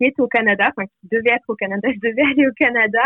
est 0.00 0.20
au 0.20 0.26
Canada, 0.26 0.70
enfin 0.76 0.86
qui 0.86 1.08
devait 1.10 1.34
être 1.34 1.48
au 1.48 1.54
Canada. 1.54 1.88
Je 1.94 2.08
devais 2.08 2.22
aller 2.22 2.46
au 2.46 2.52
Canada 2.56 3.02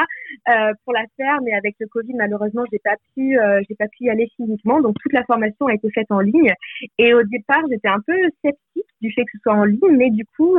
euh, 0.48 0.72
pour 0.84 0.92
la 0.92 1.04
faire, 1.16 1.40
mais 1.42 1.52
avec 1.52 1.74
le 1.80 1.86
Covid, 1.86 2.14
malheureusement, 2.14 2.64
j'ai 2.72 2.80
pas 2.82 2.96
pu, 3.14 3.38
j'ai 3.68 3.74
pas 3.76 3.88
pu 3.88 4.04
y 4.04 4.10
aller 4.10 4.28
physiquement. 4.36 4.80
Donc 4.80 4.96
toute 5.02 5.12
la 5.12 5.24
formation 5.24 5.66
a 5.66 5.74
été 5.74 5.88
faite 5.90 6.10
en 6.10 6.20
ligne. 6.20 6.52
Et 6.98 7.14
au 7.14 7.22
départ, 7.24 7.62
j'étais 7.70 7.88
un 7.88 8.00
peu 8.06 8.16
sceptique 8.42 8.86
du 9.00 9.12
fait 9.12 9.22
que 9.24 9.30
ce 9.34 9.38
soit 9.42 9.54
en 9.54 9.64
ligne, 9.64 9.96
mais 9.96 10.10
du 10.10 10.24
coup, 10.36 10.56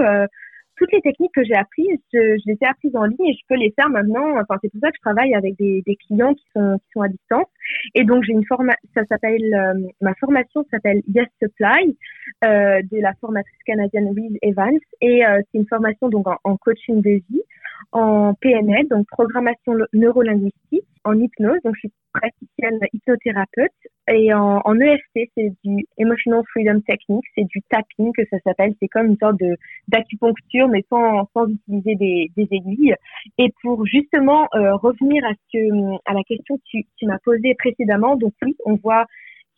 toutes 0.81 0.91
les 0.93 1.01
techniques 1.01 1.31
que 1.35 1.43
j'ai 1.43 1.53
apprises, 1.53 1.99
je, 2.11 2.41
les 2.47 2.57
ai 2.59 2.65
apprises 2.65 2.95
en 2.95 3.05
ligne 3.05 3.27
et 3.27 3.33
je 3.33 3.45
peux 3.47 3.55
les 3.55 3.71
faire 3.79 3.89
maintenant. 3.89 4.33
Enfin, 4.41 4.57
c'est 4.61 4.69
pour 4.71 4.81
ça 4.81 4.89
que 4.89 4.95
je 4.97 5.01
travaille 5.01 5.35
avec 5.35 5.55
des, 5.57 5.83
clients 6.07 6.33
qui 6.33 6.43
sont, 6.55 6.79
qui 6.91 6.99
à 6.99 7.07
distance. 7.07 7.45
Et 7.93 8.03
donc, 8.03 8.23
j'ai 8.23 8.33
une 8.33 8.45
formation, 8.45 8.79
ça 8.95 9.05
s'appelle, 9.05 9.53
euh, 9.53 9.87
ma 10.01 10.15
formation 10.15 10.65
s'appelle 10.71 11.03
Yes 11.13 11.27
Supply, 11.39 11.95
euh, 12.43 12.81
de 12.91 12.99
la 12.99 13.13
formatrice 13.21 13.63
canadienne 13.63 14.11
Louise 14.15 14.35
Evans. 14.41 14.79
Et 15.01 15.23
euh, 15.23 15.41
c'est 15.51 15.59
une 15.59 15.67
formation 15.67 16.09
donc 16.09 16.25
en, 16.43 16.57
coaching 16.57 17.01
de 17.03 17.21
vie, 17.29 17.43
en 17.91 18.33
PNL, 18.35 18.87
donc 18.89 19.07
programmation 19.07 19.73
neurolinguistique, 19.93 20.85
en 21.03 21.13
hypnose. 21.13 21.59
Donc, 21.63 21.75
je 21.75 21.79
suis 21.81 21.91
praticienne 22.13 22.79
hypnothérapeute 22.93 23.71
Et 24.09 24.33
en, 24.33 24.79
EFT, 24.79 25.29
c'est 25.35 25.53
du 25.63 25.85
Emotional 25.97 26.43
Freedom 26.51 26.81
Technique, 26.81 27.23
c'est 27.35 27.45
du 27.45 27.61
tapping 27.69 28.11
que 28.13 28.23
ça 28.29 28.37
s'appelle. 28.43 28.73
C'est 28.81 28.87
comme 28.87 29.07
une 29.07 29.17
sorte 29.17 29.39
de 29.39 29.55
d'acupuncture, 29.87 30.67
mais 30.67 30.83
sans, 30.89 31.27
sans 31.33 31.47
utiliser 31.47 31.95
des, 31.95 32.31
des 32.35 32.47
aiguilles. 32.51 32.95
Et 33.37 33.53
pour 33.61 33.85
justement 33.85 34.47
euh, 34.55 34.75
revenir 34.75 35.23
à 35.25 35.33
ce 35.51 35.97
à 36.05 36.13
la 36.13 36.23
question 36.23 36.57
que 36.57 36.63
tu, 36.65 36.83
tu 36.97 37.05
m'as 37.05 37.19
posée 37.19 37.55
précédemment, 37.57 38.15
donc 38.15 38.33
oui, 38.41 38.55
on 38.65 38.75
voit 38.75 39.05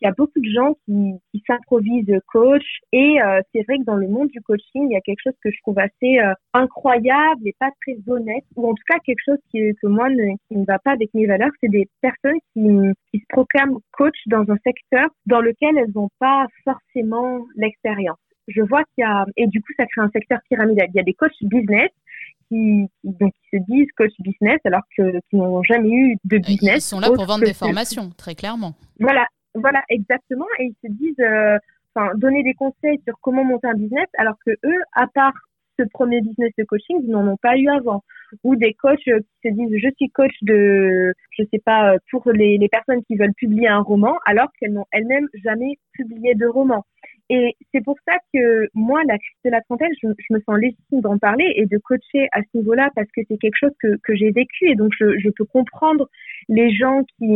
il 0.00 0.06
y 0.06 0.08
a 0.08 0.12
beaucoup 0.16 0.40
de 0.40 0.50
gens 0.50 0.74
qui, 0.84 1.14
qui 1.30 1.42
s'improvisent 1.46 2.18
coach 2.32 2.64
et 2.92 3.20
euh, 3.22 3.40
c'est 3.52 3.62
vrai 3.62 3.78
que 3.78 3.84
dans 3.84 3.96
le 3.96 4.08
monde 4.08 4.28
du 4.28 4.40
coaching, 4.42 4.86
il 4.88 4.92
y 4.92 4.96
a 4.96 5.00
quelque 5.00 5.22
chose 5.22 5.36
que 5.42 5.50
je 5.50 5.56
trouve 5.62 5.78
assez 5.78 6.18
euh, 6.18 6.34
incroyable 6.52 7.46
et 7.46 7.54
pas 7.58 7.70
très 7.82 7.96
honnête, 8.06 8.44
ou 8.56 8.68
en 8.68 8.74
tout 8.74 8.82
cas 8.88 8.98
quelque 9.04 9.22
chose 9.24 9.38
qui, 9.50 9.60
que 9.80 9.86
moi 9.86 10.08
ne, 10.10 10.36
qui 10.48 10.56
ne 10.56 10.64
va 10.64 10.78
pas 10.78 10.92
avec 10.92 11.12
mes 11.14 11.26
valeurs, 11.26 11.50
c'est 11.60 11.70
des 11.70 11.88
personnes 12.00 12.38
qui, 12.52 12.62
qui 13.10 13.20
se 13.20 13.26
proclament 13.28 13.78
coach 13.92 14.16
dans 14.26 14.44
un 14.50 14.56
secteur 14.64 15.08
dans 15.26 15.40
lequel 15.40 15.78
elles 15.78 15.92
n'ont 15.94 16.10
pas 16.18 16.46
forcément 16.64 17.44
l'expérience. 17.56 18.18
Je 18.48 18.60
vois 18.60 18.82
qu'il 18.94 19.02
y 19.02 19.04
a, 19.04 19.24
et 19.36 19.46
du 19.46 19.60
coup 19.62 19.72
ça 19.78 19.86
crée 19.86 20.02
un 20.02 20.10
secteur 20.10 20.38
pyramidal. 20.48 20.88
Il 20.92 20.96
y 20.96 21.00
a 21.00 21.04
des 21.04 21.14
coachs 21.14 21.32
business 21.42 21.88
qui, 22.48 22.86
donc, 23.04 23.32
qui 23.32 23.56
se 23.56 23.62
disent 23.68 23.88
coach 23.96 24.12
business 24.20 24.58
alors 24.64 24.82
que 24.96 25.18
qui 25.30 25.36
n'ont 25.36 25.62
jamais 25.62 25.88
eu 25.88 26.16
de 26.24 26.38
business. 26.38 26.76
Ils 26.76 26.80
sont 26.80 27.00
là 27.00 27.10
pour 27.10 27.24
vendre 27.24 27.44
des 27.44 27.54
formations, 27.54 28.10
très 28.16 28.34
clairement. 28.34 28.74
Voilà, 29.00 29.26
voilà, 29.54 29.82
exactement. 29.88 30.46
Et 30.58 30.64
ils 30.64 30.88
se 30.88 30.92
disent, 30.92 31.20
euh, 31.20 31.58
enfin, 31.94 32.12
donner 32.16 32.42
des 32.42 32.54
conseils 32.54 33.00
sur 33.06 33.18
comment 33.20 33.44
monter 33.44 33.68
un 33.68 33.74
business, 33.74 34.08
alors 34.18 34.36
que 34.44 34.50
eux, 34.50 34.82
à 34.92 35.06
part 35.06 35.34
ce 35.78 35.84
premier 35.92 36.20
business 36.20 36.52
de 36.56 36.64
coaching, 36.64 37.00
ils 37.02 37.10
n'en 37.10 37.26
ont 37.26 37.36
pas 37.36 37.56
eu 37.56 37.68
avant. 37.68 38.02
Ou 38.42 38.56
des 38.56 38.74
coachs 38.74 38.98
qui 38.98 39.48
se 39.48 39.48
disent, 39.48 39.76
je 39.76 39.88
suis 39.96 40.10
coach 40.10 40.34
de, 40.42 41.12
je 41.30 41.44
sais 41.52 41.60
pas, 41.64 41.96
pour 42.10 42.30
les, 42.30 42.58
les 42.58 42.68
personnes 42.68 43.02
qui 43.04 43.16
veulent 43.16 43.34
publier 43.34 43.68
un 43.68 43.80
roman, 43.80 44.16
alors 44.24 44.48
qu'elles 44.58 44.72
n'ont 44.72 44.86
elles-mêmes 44.92 45.28
jamais 45.44 45.78
publié 45.92 46.34
de 46.34 46.46
roman. 46.46 46.84
Et 47.30 47.56
c'est 47.72 47.82
pour 47.82 47.96
ça 48.06 48.18
que 48.34 48.68
moi, 48.74 49.00
la 49.06 49.16
crise 49.16 49.38
de 49.46 49.50
la 49.50 49.62
trentaine, 49.62 49.92
je, 50.02 50.08
me 50.08 50.40
sens 50.40 50.58
légitime 50.58 51.00
d'en 51.00 51.16
parler 51.16 51.52
et 51.56 51.64
de 51.64 51.78
coacher 51.78 52.28
à 52.32 52.42
ce 52.42 52.58
niveau-là 52.58 52.90
parce 52.94 53.08
que 53.16 53.22
c'est 53.28 53.38
quelque 53.38 53.56
chose 53.58 53.72
que, 53.80 53.96
que 54.02 54.14
j'ai 54.14 54.30
vécu 54.30 54.68
et 54.68 54.74
donc 54.74 54.92
je, 54.98 55.18
je, 55.18 55.30
peux 55.30 55.44
comprendre 55.46 56.08
les 56.48 56.74
gens 56.74 57.02
qui, 57.16 57.26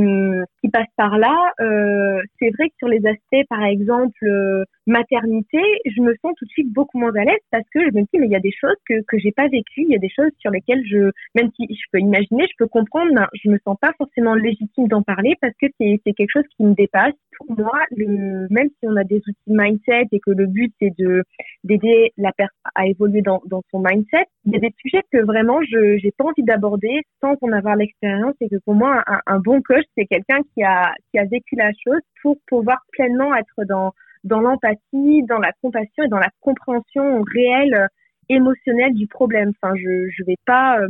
qui 0.60 0.68
passent 0.68 0.86
par 0.96 1.16
là. 1.16 1.52
Euh, 1.60 2.20
c'est 2.38 2.50
vrai 2.50 2.68
que 2.68 2.74
sur 2.78 2.88
les 2.88 3.04
aspects, 3.06 3.48
par 3.48 3.64
exemple, 3.64 4.24
euh, 4.24 4.64
maternité, 4.88 5.60
je 5.84 6.00
me 6.00 6.14
sens 6.22 6.32
tout 6.36 6.44
de 6.44 6.50
suite 6.50 6.72
beaucoup 6.72 6.98
moins 6.98 7.14
à 7.14 7.24
l'aise 7.24 7.38
parce 7.50 7.64
que 7.72 7.80
je 7.80 7.94
me 7.94 8.02
dis 8.02 8.18
mais 8.18 8.26
il 8.26 8.32
y 8.32 8.36
a 8.36 8.40
des 8.40 8.52
choses 8.52 8.76
que 8.86 9.02
que 9.06 9.18
j'ai 9.18 9.32
pas 9.32 9.48
vécues, 9.48 9.82
il 9.82 9.90
y 9.90 9.94
a 9.94 9.98
des 9.98 10.08
choses 10.08 10.30
sur 10.38 10.50
lesquelles 10.50 10.82
je, 10.86 11.10
même 11.34 11.50
si 11.56 11.66
je 11.70 11.84
peux 11.92 12.00
imaginer, 12.00 12.46
je 12.50 12.56
peux 12.58 12.66
comprendre, 12.66 13.28
je 13.34 13.50
me 13.50 13.58
sens 13.64 13.76
pas 13.80 13.92
forcément 13.98 14.34
légitime 14.34 14.88
d'en 14.88 15.02
parler 15.02 15.34
parce 15.40 15.54
que 15.60 15.66
c'est 15.78 16.00
c'est 16.04 16.12
quelque 16.14 16.32
chose 16.32 16.48
qui 16.56 16.64
me 16.64 16.74
dépasse. 16.74 17.14
Pour 17.38 17.56
moi, 17.56 17.78
le, 17.96 18.48
même 18.50 18.68
si 18.68 18.88
on 18.88 18.96
a 18.96 19.04
des 19.04 19.18
outils 19.18 19.36
mind 19.46 19.78
et 19.88 20.20
que 20.20 20.30
le 20.30 20.46
but 20.46 20.72
c'est 20.80 20.92
de 20.98 21.22
d'aider 21.64 22.12
la 22.16 22.32
personne 22.32 22.54
à 22.74 22.86
évoluer 22.86 23.22
dans, 23.22 23.42
dans 23.46 23.62
son 23.70 23.80
mindset, 23.80 24.26
il 24.44 24.52
y 24.52 24.56
a 24.56 24.60
des 24.60 24.74
sujets 24.80 25.02
que 25.12 25.18
vraiment 25.18 25.60
je 25.62 25.98
j'ai 25.98 26.12
pas 26.12 26.24
envie 26.24 26.42
d'aborder 26.42 27.02
sans 27.20 27.34
en 27.42 27.52
avoir 27.52 27.76
l'expérience 27.76 28.34
et 28.40 28.48
que 28.48 28.56
pour 28.64 28.74
moi 28.74 29.02
un, 29.06 29.20
un 29.26 29.38
bon 29.38 29.60
coach 29.62 29.84
c'est 29.96 30.06
quelqu'un 30.06 30.40
qui 30.54 30.62
a 30.62 30.94
qui 31.10 31.18
a 31.18 31.24
vécu 31.24 31.56
la 31.56 31.70
chose 31.84 32.00
pour 32.22 32.38
pouvoir 32.48 32.78
pleinement 32.92 33.34
être 33.34 33.64
dans 33.68 33.92
dans 34.28 34.40
l'empathie, 34.40 35.22
dans 35.28 35.38
la 35.38 35.52
compassion 35.62 36.04
et 36.04 36.08
dans 36.08 36.18
la 36.18 36.30
compréhension 36.40 37.22
réelle 37.22 37.88
émotionnelle 38.28 38.94
du 38.94 39.06
problème. 39.06 39.52
Enfin, 39.60 39.74
je 39.76 40.08
je 40.10 40.24
vais 40.24 40.36
pas 40.46 40.78
euh, 40.80 40.88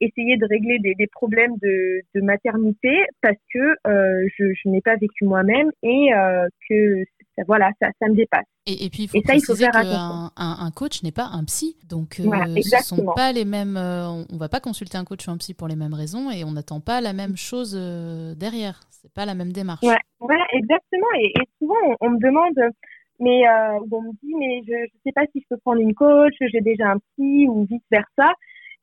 essayer 0.00 0.36
de 0.36 0.46
régler 0.46 0.78
des, 0.80 1.06
problèmes 1.06 1.54
de, 1.62 2.02
maternité 2.20 3.04
parce 3.20 3.38
que 3.52 3.76
euh, 3.86 4.28
je, 4.36 4.52
je 4.52 4.68
n'ai 4.68 4.80
pas 4.80 4.96
vécu 4.96 5.24
moi-même 5.24 5.70
et 5.82 6.12
euh, 6.12 6.46
que 6.68 7.04
ça, 7.36 7.44
voilà, 7.46 7.70
ça, 7.80 7.88
ça 7.98 8.08
me 8.08 8.14
dépasse. 8.14 8.44
Et, 8.66 8.84
et 8.84 8.90
puis, 8.90 9.04
il 9.04 9.08
faut, 9.08 9.18
et 9.18 9.22
ça, 9.26 9.34
il 9.34 9.44
faut 9.44 9.54
faire 9.54 9.70
qu'un 9.70 10.30
un, 10.36 10.56
un, 10.60 10.70
coach 10.70 11.02
n'est 11.02 11.12
pas 11.12 11.28
un 11.32 11.44
psy. 11.44 11.76
Donc, 11.88 12.20
euh, 12.20 12.24
voilà, 12.24 12.46
ce 12.46 12.84
sont 12.84 13.04
pas 13.14 13.32
les 13.32 13.44
mêmes. 13.44 13.76
Euh, 13.76 14.24
on 14.30 14.36
va 14.36 14.48
pas 14.48 14.60
consulter 14.60 14.98
un 14.98 15.04
coach 15.04 15.26
ou 15.26 15.30
un 15.30 15.38
psy 15.38 15.54
pour 15.54 15.68
les 15.68 15.76
mêmes 15.76 15.94
raisons 15.94 16.30
et 16.30 16.44
on 16.44 16.52
n'attend 16.52 16.80
pas 16.80 17.00
la 17.00 17.12
même 17.12 17.36
chose 17.36 17.76
euh, 17.78 18.34
derrière. 18.34 18.80
C'est 18.90 19.12
pas 19.12 19.26
la 19.26 19.34
même 19.34 19.52
démarche. 19.52 19.82
Ouais, 19.82 19.98
voilà, 20.20 20.44
exactement. 20.52 21.06
Et, 21.20 21.28
et 21.28 21.48
souvent, 21.58 21.74
on, 21.86 21.96
on, 22.06 22.10
me 22.10 22.18
demande, 22.18 22.72
mais 23.18 23.48
euh, 23.48 23.78
on 23.90 24.02
me 24.02 24.12
dit, 24.22 24.34
mais 24.38 24.62
je 24.66 24.82
ne 24.82 25.00
sais 25.04 25.12
pas 25.12 25.26
si 25.32 25.40
je 25.40 25.46
peux 25.50 25.60
prendre 25.64 25.80
une 25.80 25.94
coach, 25.94 26.34
j'ai 26.40 26.60
déjà 26.60 26.90
un 26.90 26.98
psy 26.98 27.46
ou 27.48 27.66
vice 27.68 27.82
versa. 27.90 28.32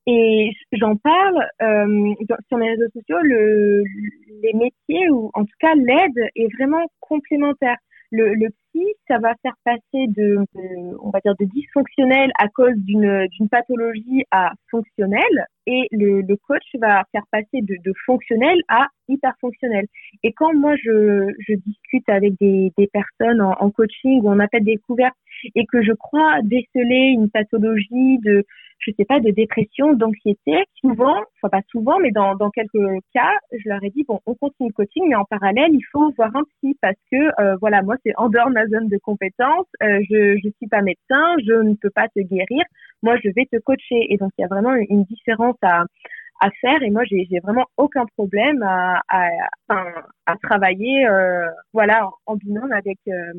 Et 0.06 0.50
j'en 0.72 0.96
parle 0.96 1.46
euh, 1.62 2.14
sur 2.48 2.58
mes 2.58 2.70
réseaux 2.70 2.88
sociaux, 2.92 3.18
le, 3.22 3.84
les 4.42 4.52
métiers 4.54 5.10
ou 5.10 5.30
en 5.34 5.44
tout 5.44 5.56
cas 5.60 5.74
l'aide 5.74 6.30
est 6.34 6.48
vraiment 6.58 6.84
complémentaire 7.00 7.76
le, 8.10 8.34
le 8.34 8.48
psy, 8.50 8.84
ça 9.08 9.18
va 9.18 9.34
faire 9.42 9.54
passer 9.64 10.06
de, 10.08 10.38
on 11.02 11.10
va 11.10 11.20
dire, 11.24 11.34
de 11.38 11.44
dysfonctionnel 11.46 12.30
à 12.38 12.48
cause 12.48 12.74
d'une 12.76 13.48
pathologie 13.50 14.24
à 14.30 14.52
fonctionnel, 14.70 15.46
et 15.66 15.86
le, 15.92 16.22
le 16.22 16.36
coach 16.36 16.64
va 16.80 17.04
faire 17.12 17.24
passer 17.30 17.62
de, 17.62 17.76
de 17.84 17.92
fonctionnel 18.06 18.58
à 18.68 18.86
hyper 19.08 19.32
fonctionnel. 19.40 19.86
Et 20.22 20.32
quand 20.32 20.54
moi 20.54 20.74
je, 20.76 21.32
je 21.46 21.54
discute 21.54 22.08
avec 22.08 22.34
des, 22.40 22.72
des 22.76 22.88
personnes 22.88 23.40
en, 23.40 23.52
en 23.52 23.70
coaching 23.70 24.22
ou 24.22 24.30
en 24.30 24.38
appel 24.40 24.64
découverte 24.64 25.14
et 25.54 25.66
que 25.66 25.82
je 25.82 25.92
crois 25.92 26.42
déceler 26.42 27.14
une 27.14 27.30
pathologie 27.30 28.18
de 28.24 28.44
je 28.80 28.92
sais 28.96 29.04
pas, 29.04 29.20
de 29.20 29.30
dépression, 29.30 29.92
d'anxiété, 29.92 30.64
souvent, 30.80 31.16
enfin 31.42 31.48
pas 31.50 31.62
souvent, 31.70 31.98
mais 31.98 32.10
dans, 32.10 32.34
dans 32.34 32.50
quelques 32.50 33.02
cas, 33.14 33.32
je 33.52 33.68
leur 33.68 33.82
ai 33.84 33.90
dit, 33.90 34.04
bon, 34.06 34.20
on 34.26 34.34
continue 34.34 34.68
le 34.70 34.74
coaching, 34.74 35.04
mais 35.08 35.16
en 35.16 35.24
parallèle, 35.24 35.70
il 35.72 35.84
faut 35.92 36.10
voir 36.16 36.34
un 36.34 36.42
psy 36.44 36.76
parce 36.80 36.96
que, 37.10 37.40
euh, 37.40 37.56
voilà, 37.60 37.82
moi, 37.82 37.96
c'est 38.04 38.14
en 38.16 38.28
dehors 38.28 38.48
de 38.48 38.54
ma 38.54 38.66
zone 38.66 38.88
de 38.88 38.98
compétence, 38.98 39.66
euh, 39.82 40.00
je 40.10 40.38
je 40.42 40.48
suis 40.58 40.68
pas 40.68 40.82
médecin, 40.82 41.34
je 41.46 41.52
ne 41.52 41.74
peux 41.74 41.90
pas 41.90 42.08
te 42.08 42.20
guérir, 42.20 42.64
moi, 43.02 43.16
je 43.22 43.30
vais 43.30 43.46
te 43.50 43.58
coacher. 43.58 44.06
Et 44.12 44.16
donc, 44.16 44.30
il 44.38 44.42
y 44.42 44.44
a 44.44 44.48
vraiment 44.48 44.74
une 44.74 45.04
différence 45.04 45.56
à, 45.62 45.84
à 46.40 46.50
faire. 46.60 46.82
Et 46.82 46.90
moi 46.90 47.02
j'ai 47.04 47.26
vraiment 47.42 47.66
aucun 47.76 48.06
problème 48.16 48.62
à, 48.62 49.00
à, 49.08 49.28
à, 50.26 50.36
travailler 50.42 51.06
euh, 51.06 51.48
voilà 51.72 52.08
en 52.26 52.36
binôme 52.36 52.72
avec 52.72 52.98
euh, 53.08 53.32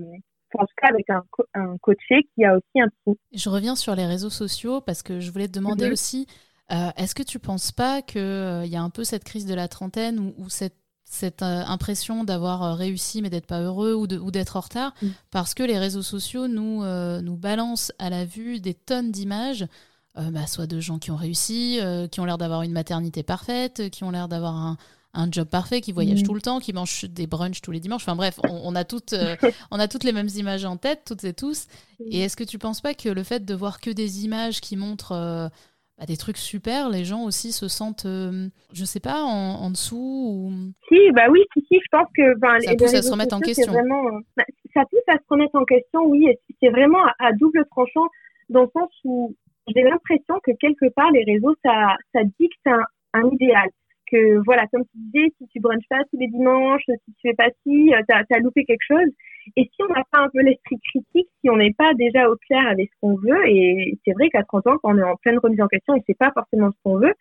en 0.60 0.66
tout 0.66 0.74
cas 0.82 0.90
avec 0.90 1.10
un, 1.10 1.24
un 1.54 1.78
coaché 1.78 2.28
qui 2.34 2.46
a 2.46 2.56
aussi 2.56 2.82
un 2.82 2.88
psy. 2.88 3.20
Je 3.34 3.50
reviens 3.50 3.76
sur 3.76 3.96
les 3.96 4.06
réseaux 4.06 4.30
sociaux 4.30 4.82
parce 4.82 5.04
que 5.04 5.20
je 5.20 5.32
voulais 5.32 5.48
te 5.48 5.54
demander 5.54 5.90
mmh. 5.90 5.94
aussi, 5.94 6.28
euh, 6.72 6.90
est-ce 6.98 7.16
que 7.16 7.24
tu 7.24 7.40
penses 7.40 7.72
pas 7.72 8.02
qu'il 8.02 8.22
euh, 8.22 8.66
y 8.66 8.76
a 8.76 8.82
un 8.82 8.90
peu 8.90 9.04
cette 9.04 9.24
crise 9.24 9.46
de 9.46 9.54
la 9.54 9.68
trentaine 9.68 10.20
ou, 10.20 10.34
ou 10.38 10.50
cette, 10.50 10.78
cette 11.04 11.42
euh, 11.42 11.64
impression 11.66 12.24
d'avoir 12.24 12.78
réussi 12.78 13.22
mais 13.22 13.30
d'être 13.30 13.48
pas 13.48 13.62
heureux 13.62 13.94
ou 13.94 14.08
d'être 14.08 14.56
en 14.56 14.62
retard 14.62 14.94
mmh. 15.02 15.08
parce 15.32 15.54
que 15.54 15.64
les 15.64 15.78
réseaux 15.78 16.04
sociaux 16.04 16.48
nous, 16.48 16.84
nous 17.22 17.36
balancent 17.38 17.92
à 18.00 18.10
la 18.10 18.26
vue 18.26 18.60
des 18.60 18.74
tonnes 18.74 19.12
d'images 19.12 19.66
bah, 20.16 20.46
soit 20.46 20.68
de 20.68 20.82
gens 20.82 21.00
qui 21.00 21.10
ont 21.12 21.16
réussi, 21.16 21.80
qui 22.12 22.20
ont 22.20 22.26
l'air 22.26 22.38
d'avoir 22.38 22.64
une 22.64 22.74
maternité 22.74 23.24
parfaite, 23.24 23.90
qui 23.90 24.04
ont 24.04 24.12
l'air 24.12 24.28
d'avoir 24.28 24.56
un, 24.56 24.78
un 25.13 25.30
job 25.32 25.47
parfait, 25.50 25.82
qui 25.82 25.91
voyage 25.91 26.21
mmh. 26.21 26.26
tout 26.26 26.34
le 26.34 26.41
temps, 26.41 26.60
qui 26.60 26.74
mange 26.74 27.06
des 27.06 27.28
brunchs 27.28 27.62
tous 27.62 27.71
les 27.71 27.80
dimanches. 27.80 28.04
Enfin 28.04 28.15
bref, 28.15 28.39
on, 28.43 28.62
on 28.63 28.76
a, 28.76 28.84
toutes, 28.84 29.13
euh, 29.13 29.36
on 29.71 29.80
a 29.80 29.88
toutes 29.88 30.04
les 30.04 30.13
mêmes 30.13 30.30
images 30.36 30.65
en 30.65 30.78
tête, 30.78 31.02
toutes 31.06 31.24
et 31.24 31.34
tous. 31.34 31.67
Et 32.00 32.21
est-ce 32.21 32.38
que 32.38 32.43
tu 32.43 32.58
penses 32.58 32.82
pas 32.82 32.93
que 32.93 33.10
le 33.10 33.24
fait 33.24 33.43
de 33.43 33.54
voir 33.54 33.80
que 33.80 33.91
des 33.91 34.26
images 34.26 34.62
qui 34.62 34.78
montrent 34.78 35.12
euh, 35.12 35.47
bah, 35.97 36.06
des 36.06 36.17
trucs 36.17 36.38
super, 36.38 36.89
les 36.89 37.04
gens 37.04 37.24
aussi 37.24 37.52
se 37.52 37.67
sentent, 37.67 38.06
euh, 38.06 38.47
je 38.74 38.86
sais 38.86 39.00
pas, 39.02 39.24
en, 39.24 39.63
en, 39.63 39.69
dessous 39.69 39.97
ou... 39.97 40.52
Si, 40.88 41.12
bah 41.13 41.28
oui, 41.30 41.41
si, 41.54 41.65
si, 41.67 41.76
je 41.76 41.88
pense 41.91 42.08
que... 42.15 42.38
Ben, 42.39 42.60
ça 42.62 42.76
pousse 42.76 42.93
à 42.93 43.02
se 43.02 43.12
remettre 43.12 43.36
en 43.36 43.39
question. 43.39 43.71
Vraiment, 43.71 44.04
bah, 44.38 44.45
ça 44.74 44.84
pousse 44.89 45.04
à 45.08 45.17
se 45.17 45.28
remettre 45.30 45.56
en 45.56 45.65
question, 45.65 46.06
oui. 46.06 46.26
C'est 46.62 46.69
vraiment 46.69 47.04
à, 47.06 47.28
à 47.28 47.32
double 47.34 47.65
tranchant 47.69 48.08
dans 48.50 48.63
le 48.63 48.69
sens 48.74 48.89
où 49.04 49.36
j'ai 49.67 49.84
l'impression 49.84 50.36
que 50.43 50.52
quelque 50.60 50.91
part, 50.95 51.12
les 51.12 51.24
réseaux, 51.24 51.56
ça, 51.63 51.95
ça 52.13 52.21
dicte 52.39 52.65
un, 52.65 52.84
un 53.13 53.30
idéal 53.30 53.69
que 54.12 54.41
voilà, 54.45 54.65
comme 54.71 54.84
tu 54.84 54.97
disais, 54.97 55.34
si 55.38 55.47
tu 55.47 55.60
brunches 55.60 55.88
pas 55.89 56.04
tous 56.12 56.19
les 56.19 56.28
dimanches, 56.28 56.84
si 56.86 57.13
tu 57.13 57.30
fais 57.30 57.34
pas 57.34 57.50
ci, 57.63 57.93
euh, 57.93 58.02
t'as 58.08 58.24
as 58.30 58.39
loupé 58.39 58.65
quelque 58.65 58.86
chose. 58.88 59.10
Et 59.58 59.63
si 59.63 59.82
on 59.82 59.93
n'a 59.93 60.04
pas 60.12 60.19
un 60.19 60.30
peu 60.30 60.41
l'esprit 60.41 60.80
critique, 60.80 61.30
si 61.41 61.50
on 61.50 61.58
n'est 61.58 61.74
pas 61.74 61.93
déjà 61.95 62.30
au 62.30 62.36
clair 62.47 62.67
avec 62.67 62.89
ce 62.91 63.00
qu'on 63.02 63.15
veut, 63.15 63.47
et 63.47 63.97
c'est 64.06 64.13
vrai 64.13 64.30
qu'à 64.30 64.43
30 64.43 64.67
ans, 64.67 64.78
quand 64.82 64.93
on 64.93 64.97
est 64.97 65.04
en 65.04 65.15
pleine 65.15 65.39
remise 65.39 65.62
en 65.62 65.67
question 65.67 65.95
et 65.95 66.04
c'est 66.06 66.17
pas 66.17 66.32
forcément 66.34 66.71
ce 66.71 66.78
qu'on 66.84 67.00
veut, 67.00 67.13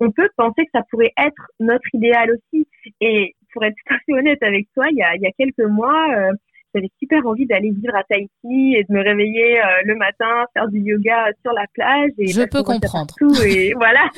on 0.00 0.10
peut 0.10 0.28
penser 0.36 0.64
que 0.64 0.70
ça 0.74 0.82
pourrait 0.90 1.12
être 1.16 1.50
notre 1.60 1.86
idéal 1.94 2.30
aussi. 2.32 2.66
Et 3.00 3.34
pour 3.52 3.64
être 3.64 3.74
tout 3.74 3.94
à 3.94 3.98
fait 4.04 4.12
honnête 4.12 4.42
avec 4.42 4.66
toi, 4.74 4.86
il 4.90 4.96
y 4.96 5.02
a, 5.02 5.14
il 5.14 5.22
y 5.22 5.26
a 5.26 5.32
quelques 5.38 5.70
mois, 5.70 6.06
euh, 6.16 6.32
j'avais 6.74 6.90
super 6.98 7.24
envie 7.26 7.46
d'aller 7.46 7.70
vivre 7.70 7.94
à 7.94 8.02
Tahiti 8.02 8.74
et 8.76 8.84
de 8.84 8.92
me 8.92 9.02
réveiller 9.02 9.60
euh, 9.60 9.82
le 9.84 9.94
matin, 9.94 10.44
faire 10.52 10.68
du 10.68 10.80
yoga 10.80 11.28
sur 11.42 11.52
la 11.52 11.66
plage. 11.72 12.10
Et 12.18 12.26
Je 12.26 12.42
peux 12.42 12.62
comprendre. 12.62 13.14
Et 13.46 13.72
voilà. 13.76 14.10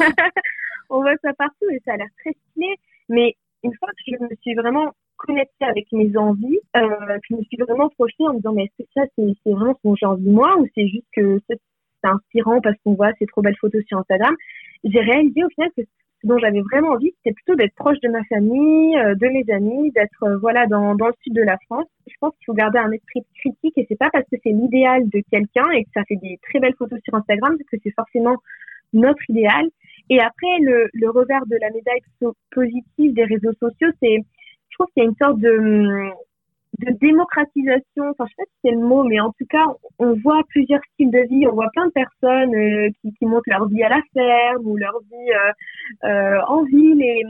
On 0.90 1.01
voit 1.01 1.16
ça 1.22 1.33
partout 1.35 1.68
et 1.70 1.81
ça 1.85 1.94
a 1.94 1.96
l'air 1.96 2.09
très 2.18 2.33
stylé. 2.51 2.75
Mais 3.09 3.35
une 3.62 3.75
fois 3.77 3.88
que 3.88 4.03
je 4.07 4.22
me 4.22 4.37
suis 4.42 4.55
vraiment 4.55 4.92
connectée 5.16 5.64
avec 5.64 5.87
mes 5.92 6.16
envies, 6.16 6.59
euh, 6.77 7.18
je 7.29 7.37
me 7.37 7.42
suis 7.42 7.57
vraiment 7.57 7.88
projetée 7.90 8.27
en 8.27 8.35
me 8.35 8.37
disant 8.37 8.53
mais 8.53 8.64
est-ce 8.64 8.85
que 8.85 8.90
ça 8.94 9.03
c'est 9.16 9.51
vraiment 9.51 9.75
ce 9.75 9.88
dont 9.88 9.94
j'ai 9.94 10.07
envie 10.07 10.29
moi 10.29 10.57
ou 10.59 10.66
c'est 10.75 10.88
juste 10.88 11.07
que 11.14 11.40
c'est 11.49 11.61
inspirant 12.03 12.61
parce 12.61 12.77
qu'on 12.85 12.94
voit 12.94 13.12
ces 13.18 13.27
trop 13.27 13.42
belles 13.42 13.57
photos 13.61 13.83
sur 13.87 13.99
Instagram? 13.99 14.35
J'ai 14.85 15.01
réalisé 15.01 15.44
au 15.44 15.49
final 15.49 15.70
que 15.77 15.83
ce 15.83 16.27
dont 16.27 16.38
j'avais 16.38 16.61
vraiment 16.61 16.90
envie, 16.90 17.12
c'était 17.18 17.35
plutôt 17.35 17.55
d'être 17.57 17.75
proche 17.75 17.99
de 18.01 18.09
ma 18.09 18.22
famille, 18.25 18.96
euh, 18.99 19.14
de 19.14 19.29
mes 19.29 19.44
amis, 19.53 19.90
d'être 19.92 20.22
euh, 20.22 20.38
voilà 20.38 20.66
dans, 20.66 20.94
dans 20.94 21.09
le 21.09 21.14
sud 21.22 21.35
de 21.35 21.42
la 21.42 21.57
France. 21.66 21.87
Je 22.07 22.14
pense 22.20 22.33
qu'il 22.37 22.46
faut 22.46 22.55
garder 22.55 22.79
un 22.79 22.90
esprit 22.90 23.25
critique 23.38 23.77
et 23.77 23.87
c'est 23.88 23.99
pas 23.99 24.11
parce 24.11 24.25
que 24.31 24.37
c'est 24.42 24.53
l'idéal 24.53 25.09
de 25.09 25.22
quelqu'un 25.31 25.70
et 25.72 25.85
que 25.85 25.90
ça 25.94 26.05
fait 26.05 26.16
des 26.16 26.38
très 26.42 26.61
belles 26.61 26.77
photos 26.79 27.01
sur 27.05 27.14
Instagram 27.14 27.57
que 27.70 27.77
c'est 27.83 27.94
forcément 27.94 28.37
notre 28.92 29.29
idéal. 29.29 29.66
Et 30.11 30.21
après, 30.21 30.59
le, 30.61 30.88
le 30.92 31.11
revers 31.11 31.47
de 31.47 31.57
la 31.61 31.71
médaille 31.71 32.01
positive 32.53 33.14
des 33.14 33.25
réseaux 33.25 33.53
sociaux, 33.61 33.88
c'est, 34.01 34.19
je 34.69 34.77
trouve 34.77 34.87
qu'il 34.95 35.03
y 35.03 35.07
a 35.07 35.09
une 35.09 35.16
sorte 35.16 35.38
de, 35.38 36.12
de 36.79 36.92
démocratisation, 37.01 38.11
enfin 38.11 38.27
je 38.27 38.31
sais 38.31 38.37
pas 38.37 38.45
si 38.45 38.59
c'est 38.64 38.71
le 38.73 38.81
mot, 38.81 39.05
mais 39.05 39.21
en 39.21 39.33
tout 39.33 39.47
cas 39.49 39.64
on 39.99 40.14
voit 40.14 40.42
plusieurs 40.49 40.81
styles 40.92 41.11
de 41.11 41.27
vie, 41.29 41.47
on 41.47 41.55
voit 41.55 41.71
plein 41.73 41.87
de 41.87 41.92
personnes 41.92 42.55
euh, 42.55 42.90
qui, 43.01 43.12
qui 43.14 43.25
montrent 43.25 43.49
leur 43.49 43.66
vie 43.69 43.83
à 43.83 43.88
la 43.88 44.01
ferme 44.12 44.66
ou 44.66 44.77
leur 44.77 44.99
vie 45.01 45.31
euh, 45.31 46.09
euh, 46.09 46.40
en 46.49 46.64
ville 46.64 47.03
et 47.03 47.23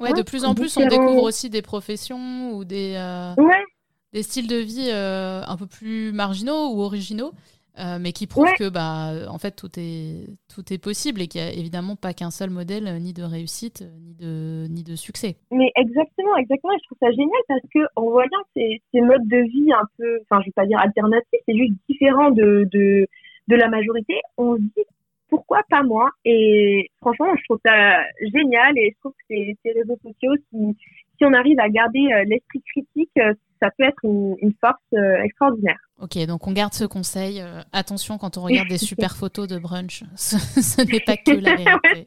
ouais, 0.00 0.12
de 0.12 0.22
plus 0.22 0.44
en 0.44 0.54
plus 0.54 0.76
on 0.76 0.86
découvre 0.86 1.24
aussi 1.24 1.50
des 1.50 1.62
professions 1.62 2.52
ou 2.52 2.64
des 2.64 2.96
ouais. 3.36 3.64
des 4.12 4.22
styles 4.22 4.48
de 4.48 4.56
vie 4.56 4.90
un 4.90 5.56
peu 5.56 5.66
plus 5.66 6.12
marginaux 6.12 6.72
ou 6.72 6.80
originaux 6.80 7.32
euh, 7.78 7.98
mais 8.00 8.12
qui 8.12 8.26
prouve 8.26 8.48
que 8.58 8.68
bah 8.68 9.12
en 9.28 9.38
fait 9.38 9.52
tout 9.52 9.70
est 9.78 10.26
tout 10.48 10.72
est 10.72 10.78
possible 10.78 11.20
et 11.20 11.28
qu'il 11.28 11.42
n'y 11.42 11.46
a 11.46 11.52
évidemment 11.52 11.96
pas 11.96 12.14
qu'un 12.14 12.30
seul 12.30 12.50
modèle 12.50 12.86
euh, 12.86 12.98
ni 12.98 13.12
de 13.12 13.22
réussite 13.22 13.82
euh, 13.82 13.98
ni 14.00 14.14
de 14.14 14.66
ni 14.68 14.82
de 14.82 14.96
succès. 14.96 15.36
Mais 15.50 15.72
exactement, 15.76 16.36
exactement. 16.36 16.72
Et 16.72 16.78
je 16.78 16.86
trouve 16.86 16.98
ça 17.00 17.10
génial 17.10 17.42
parce 17.48 17.60
que 17.74 17.80
en 17.96 18.10
voyant 18.10 18.42
ces, 18.54 18.80
ces 18.92 19.00
modes 19.00 19.26
de 19.26 19.38
vie 19.48 19.72
un 19.72 19.84
peu, 19.98 20.20
enfin 20.22 20.40
je 20.40 20.46
vais 20.46 20.52
pas 20.52 20.66
dire 20.66 20.78
alternatifs, 20.78 21.40
c'est 21.46 21.56
juste 21.56 21.74
différent 21.88 22.30
de, 22.30 22.66
de 22.72 23.06
de 23.48 23.56
la 23.56 23.68
majorité, 23.68 24.14
on 24.38 24.56
se 24.56 24.60
dit 24.60 24.84
pourquoi 25.28 25.62
pas 25.68 25.82
moi? 25.82 26.10
Et 26.24 26.88
franchement, 27.00 27.34
je 27.36 27.44
trouve 27.44 27.60
ça 27.64 27.98
génial 28.20 28.78
et 28.78 28.92
je 28.94 28.98
trouve 29.00 29.12
que 29.12 29.24
ces, 29.28 29.56
ces 29.62 29.72
réseaux 29.72 29.98
sociaux, 30.02 30.32
si, 30.50 30.76
si 31.16 31.24
on 31.24 31.32
arrive 31.32 31.58
à 31.60 31.68
garder 31.68 32.08
l'esprit 32.26 32.62
critique, 32.62 33.12
ça 33.60 33.70
peut 33.76 33.84
être 33.84 34.04
une, 34.04 34.36
une 34.40 34.52
force 34.60 34.82
extraordinaire. 35.22 35.78
Ok, 35.98 36.18
donc 36.26 36.46
on 36.46 36.52
garde 36.52 36.74
ce 36.74 36.84
conseil. 36.84 37.40
Euh, 37.40 37.62
attention 37.72 38.18
quand 38.18 38.36
on 38.36 38.42
regarde 38.42 38.68
des 38.68 38.78
super 38.78 39.16
photos 39.16 39.48
de 39.48 39.58
brunch, 39.58 40.04
ce, 40.16 40.82
n'est 40.82 41.00
pas 41.00 41.16
que 41.16 41.30
la 41.32 41.56
vérité. 41.56 42.04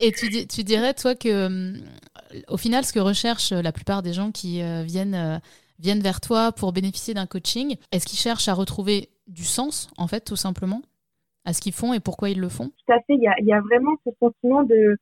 Et 0.00 0.12
tu, 0.12 0.46
tu, 0.46 0.64
dirais, 0.64 0.92
toi, 0.92 1.14
que 1.14 1.28
euh, 1.28 1.78
au 2.48 2.58
final, 2.58 2.84
ce 2.84 2.92
que 2.92 3.00
recherchent 3.00 3.52
la 3.52 3.72
plupart 3.72 4.02
des 4.02 4.12
gens 4.12 4.32
qui 4.32 4.60
euh, 4.60 4.82
viennent, 4.82 5.40
viennent 5.78 6.00
vers 6.00 6.20
toi 6.20 6.52
pour 6.52 6.72
bénéficier 6.72 7.14
d'un 7.14 7.26
coaching, 7.26 7.76
est-ce 7.90 8.06
qu'ils 8.06 8.18
cherchent 8.18 8.48
à 8.48 8.54
retrouver 8.54 9.08
du 9.26 9.44
sens, 9.44 9.88
en 9.96 10.06
fait, 10.06 10.20
tout 10.20 10.36
simplement, 10.36 10.82
à 11.46 11.54
ce 11.54 11.62
qu'ils 11.62 11.72
font 11.72 11.94
et 11.94 12.00
pourquoi 12.00 12.28
ils 12.28 12.38
le 12.38 12.50
font? 12.50 12.68
Tout 12.68 12.92
à 12.92 13.00
fait. 13.06 13.14
Il 13.14 13.46
y 13.46 13.52
a, 13.52 13.60
vraiment 13.62 13.96
ce 14.04 14.10
sentiment 14.20 14.62
de, 14.62 14.98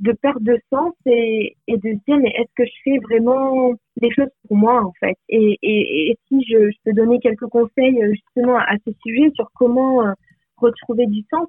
de 0.00 0.12
perte 0.12 0.42
de 0.42 0.58
sens 0.70 0.92
et, 1.06 1.56
et 1.66 1.76
de 1.76 1.92
se 1.92 2.04
dire 2.06 2.18
mais 2.18 2.30
est-ce 2.30 2.52
que 2.56 2.64
je 2.64 2.72
fais 2.82 2.98
vraiment 2.98 3.72
des 3.96 4.10
choses 4.10 4.30
pour 4.48 4.56
moi 4.56 4.82
en 4.84 4.92
fait? 5.00 5.16
Et, 5.28 5.58
et, 5.62 6.10
et 6.10 6.18
si 6.28 6.44
je, 6.44 6.70
je, 6.70 6.76
peux 6.84 6.92
donner 6.92 7.20
quelques 7.20 7.46
conseils 7.46 8.02
euh, 8.02 8.12
justement 8.12 8.58
à 8.58 8.74
ce 8.86 8.92
sujet 9.04 9.30
sur 9.34 9.50
comment 9.54 10.06
euh, 10.06 10.12
retrouver 10.56 11.06
du 11.06 11.22
sens 11.30 11.48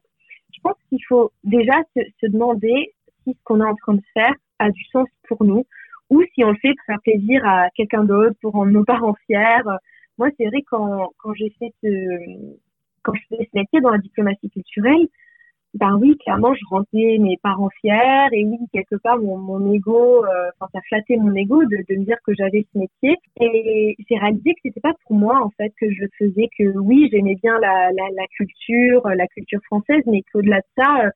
je 0.53 0.59
pense 0.61 0.75
qu'il 0.89 1.03
faut 1.07 1.31
déjà 1.43 1.81
se, 1.95 2.01
se, 2.21 2.27
demander 2.27 2.93
si 3.23 3.33
ce 3.33 3.43
qu'on 3.43 3.61
est 3.61 3.69
en 3.69 3.75
train 3.75 3.95
de 3.95 4.03
faire 4.13 4.33
a 4.59 4.69
du 4.69 4.83
sens 4.85 5.07
pour 5.27 5.43
nous 5.43 5.65
ou 6.09 6.21
si 6.33 6.43
on 6.43 6.51
le 6.51 6.57
fait 6.57 6.73
pour 6.73 6.85
faire 6.85 7.01
plaisir 7.03 7.45
à 7.45 7.69
quelqu'un 7.75 8.03
d'autre 8.03 8.35
pour 8.41 8.53
rendre 8.53 8.71
nos 8.71 8.85
parents 8.85 9.15
fiers. 9.25 9.63
Moi 10.17 10.29
c'est 10.37 10.45
vrai 10.45 10.61
quand 10.69 11.11
quand 11.17 11.33
j'ai 11.33 11.49
fait 11.59 11.73
ce 11.83 12.47
quand 13.01 13.13
je 13.15 13.21
faisais 13.29 13.49
ce 13.51 13.59
métier 13.59 13.81
dans 13.81 13.91
la 13.91 13.97
diplomatie 13.97 14.49
culturelle 14.49 15.07
ben 15.75 15.97
oui, 15.99 16.17
clairement, 16.23 16.53
je 16.53 16.61
rendais 16.69 17.17
mes 17.19 17.37
parents 17.43 17.69
fiers 17.81 18.27
et 18.31 18.45
oui, 18.45 18.57
quelque 18.71 18.95
part, 18.95 19.17
mon, 19.17 19.37
mon 19.37 19.73
ego, 19.73 20.23
euh, 20.23 20.49
enfin, 20.57 20.69
ça 20.73 20.79
flattait 20.87 21.17
mon 21.17 21.35
ego 21.35 21.65
de, 21.65 21.83
de 21.89 21.99
me 21.99 22.05
dire 22.05 22.15
que 22.25 22.33
j'avais 22.33 22.65
ce 22.71 22.79
métier. 22.79 23.17
Et 23.41 23.95
j'ai 24.09 24.17
réalisé 24.17 24.53
que 24.53 24.59
c'était 24.63 24.79
pas 24.79 24.93
pour 25.05 25.17
moi, 25.17 25.41
en 25.43 25.49
fait, 25.57 25.73
que 25.77 25.91
je 25.91 26.03
le 26.03 26.09
faisais, 26.17 26.47
que 26.57 26.77
oui, 26.77 27.09
j'aimais 27.11 27.35
bien 27.43 27.59
la, 27.59 27.89
la, 27.91 28.27
culture, 28.37 29.05
la 29.05 29.27
culture 29.27 29.59
française, 29.65 30.01
mais 30.07 30.21
qu'au-delà 30.31 30.59
de 30.59 30.81
ça, 30.81 31.07
euh, 31.07 31.09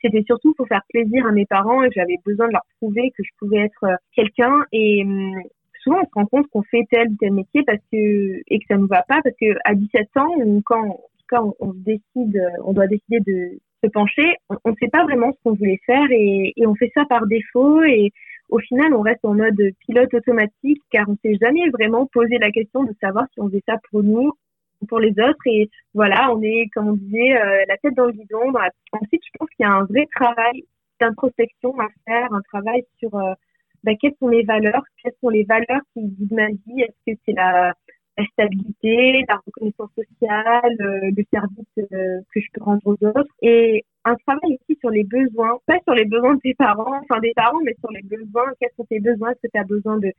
c'était 0.00 0.22
surtout 0.22 0.54
pour 0.54 0.68
faire 0.68 0.82
plaisir 0.90 1.26
à 1.26 1.32
mes 1.32 1.46
parents 1.46 1.82
et 1.82 1.88
que 1.88 1.94
j'avais 1.96 2.18
besoin 2.24 2.46
de 2.46 2.52
leur 2.52 2.66
prouver 2.78 3.10
que 3.18 3.24
je 3.24 3.30
pouvais 3.40 3.64
être 3.64 3.84
euh, 3.84 3.96
quelqu'un. 4.14 4.64
Et 4.70 5.02
hum, 5.02 5.42
souvent, 5.82 5.98
on 6.02 6.04
se 6.06 6.14
rend 6.14 6.26
compte 6.26 6.46
qu'on 6.50 6.62
fait 6.62 6.84
tel 6.88 7.08
ou 7.08 7.16
tel 7.18 7.32
métier 7.32 7.64
parce 7.66 7.82
que, 7.90 8.42
et 8.46 8.58
que 8.60 8.64
ça 8.68 8.76
nous 8.76 8.86
va 8.86 9.02
pas 9.02 9.20
parce 9.24 9.34
que 9.40 9.56
à 9.64 9.74
17 9.74 10.16
ans, 10.18 10.30
ou 10.36 10.62
quand, 10.64 11.00
on, 11.32 11.52
on 11.58 11.72
décide, 11.74 12.40
on 12.64 12.72
doit 12.72 12.86
décider 12.86 13.18
de 13.18 13.58
pencher, 13.86 14.36
on 14.64 14.70
ne 14.70 14.76
sait 14.80 14.88
pas 14.88 15.04
vraiment 15.04 15.32
ce 15.32 15.38
qu'on 15.42 15.54
voulait 15.54 15.80
faire 15.86 16.06
et, 16.10 16.52
on 16.66 16.74
fait 16.74 16.90
ça 16.94 17.04
par 17.06 17.26
défaut 17.26 17.82
et 17.82 18.12
au 18.48 18.58
final 18.58 18.94
on 18.94 19.00
reste 19.00 19.24
en 19.24 19.34
mode 19.34 19.60
pilote 19.80 20.12
automatique 20.12 20.82
car 20.90 21.08
on 21.08 21.16
s'est 21.22 21.36
jamais 21.40 21.68
vraiment 21.70 22.06
posé 22.06 22.38
la 22.38 22.50
question 22.50 22.84
de 22.84 22.94
savoir 23.00 23.26
si 23.32 23.40
on 23.40 23.48
faisait 23.48 23.62
ça 23.66 23.76
pour 23.90 24.02
nous 24.02 24.32
ou 24.80 24.86
pour 24.86 25.00
les 25.00 25.12
autres 25.12 25.46
et 25.46 25.70
voilà 25.94 26.32
on 26.32 26.42
est 26.42 26.68
comme 26.74 26.88
on 26.88 26.94
disait 26.94 27.36
euh, 27.36 27.64
la 27.68 27.76
tête 27.78 27.94
dans 27.94 28.06
le 28.06 28.12
guidon. 28.12 28.52
Ensuite 28.92 29.22
je 29.24 29.30
pense 29.38 29.48
qu'il 29.50 29.64
y 29.64 29.68
a 29.68 29.72
un 29.72 29.84
vrai 29.84 30.06
travail 30.14 30.64
d'introspection 31.00 31.78
à 31.80 31.88
faire, 32.06 32.32
un 32.32 32.42
travail 32.42 32.84
sur 32.98 33.14
euh, 33.14 33.34
bah, 33.82 33.92
quelles 34.00 34.14
sont 34.20 34.28
les 34.28 34.44
valeurs, 34.44 34.82
quelles 35.02 35.14
sont 35.20 35.28
les 35.28 35.44
valeurs 35.44 35.82
qui 35.92 36.02
guident 36.02 36.32
ma 36.32 36.48
vie, 36.48 36.82
est-ce 36.82 37.12
que 37.12 37.18
c'est 37.24 37.34
la 37.34 37.74
la 38.16 38.24
stabilité, 38.26 39.24
la 39.28 39.40
reconnaissance 39.44 39.90
sociale, 39.94 40.76
euh, 40.80 41.10
le 41.16 41.24
service 41.32 41.92
euh, 41.92 42.20
que 42.32 42.40
je 42.40 42.46
peux 42.52 42.62
rendre 42.62 42.80
aux 42.84 43.06
autres. 43.06 43.32
Et 43.42 43.84
un 44.04 44.14
travail 44.26 44.58
aussi 44.60 44.78
sur 44.80 44.90
les 44.90 45.04
besoins, 45.04 45.58
pas 45.66 45.78
sur 45.84 45.94
les 45.94 46.04
besoins 46.04 46.34
de 46.34 46.40
tes 46.40 46.54
parents, 46.54 47.00
enfin 47.02 47.20
des 47.20 47.32
parents, 47.34 47.60
mais 47.64 47.74
sur 47.80 47.90
les 47.90 48.02
besoins, 48.02 48.52
quels 48.60 48.70
sont 48.76 48.84
tes 48.84 49.00
besoins, 49.00 49.30
est-ce 49.30 49.48
que 49.48 49.52
tu 49.52 49.58
as 49.60 49.64
besoin 49.64 49.98
de, 49.98 50.12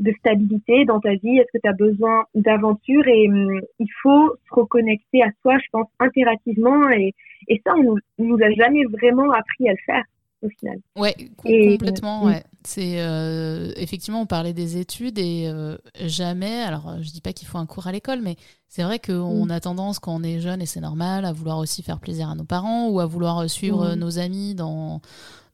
de 0.00 0.12
stabilité 0.18 0.84
dans 0.84 1.00
ta 1.00 1.14
vie, 1.14 1.38
est-ce 1.38 1.52
que 1.52 1.62
tu 1.62 1.68
as 1.68 1.72
besoin 1.72 2.24
d'aventure? 2.34 3.06
Et 3.06 3.28
hum, 3.28 3.60
il 3.78 3.88
faut 4.02 4.34
se 4.48 4.54
reconnecter 4.54 5.22
à 5.22 5.30
soi, 5.42 5.58
je 5.58 5.68
pense, 5.72 5.88
impérativement. 5.98 6.90
Et, 6.90 7.14
et 7.48 7.60
ça, 7.64 7.74
on 7.76 7.82
nous, 7.82 7.98
nous 8.18 8.42
a 8.42 8.50
jamais 8.50 8.84
vraiment 8.84 9.30
appris 9.32 9.68
à 9.68 9.72
le 9.72 9.78
faire 9.86 10.04
au 10.42 10.48
final. 10.48 10.78
Ouais, 10.96 11.14
complètement. 11.36 12.24
Ouais. 12.24 12.44
C'est 12.64 13.00
euh, 13.00 13.72
effectivement, 13.76 14.22
on 14.22 14.26
parlait 14.26 14.52
des 14.52 14.78
études 14.78 15.18
et 15.18 15.48
euh, 15.48 15.76
jamais. 16.04 16.62
Alors, 16.62 16.96
je 17.02 17.10
dis 17.10 17.20
pas 17.20 17.32
qu'il 17.32 17.48
faut 17.48 17.58
un 17.58 17.66
cours 17.66 17.86
à 17.86 17.92
l'école, 17.92 18.20
mais 18.20 18.36
c'est 18.68 18.82
vrai 18.82 18.98
qu'on 18.98 19.46
mm. 19.46 19.50
a 19.50 19.60
tendance 19.60 19.98
quand 19.98 20.14
on 20.14 20.22
est 20.22 20.40
jeune 20.40 20.62
et 20.62 20.66
c'est 20.66 20.80
normal 20.80 21.24
à 21.24 21.32
vouloir 21.32 21.58
aussi 21.58 21.82
faire 21.82 22.00
plaisir 22.00 22.28
à 22.30 22.34
nos 22.34 22.44
parents 22.44 22.88
ou 22.88 23.00
à 23.00 23.06
vouloir 23.06 23.48
suivre 23.48 23.94
mm. 23.94 23.98
nos 23.98 24.18
amis 24.18 24.54
dans 24.54 25.00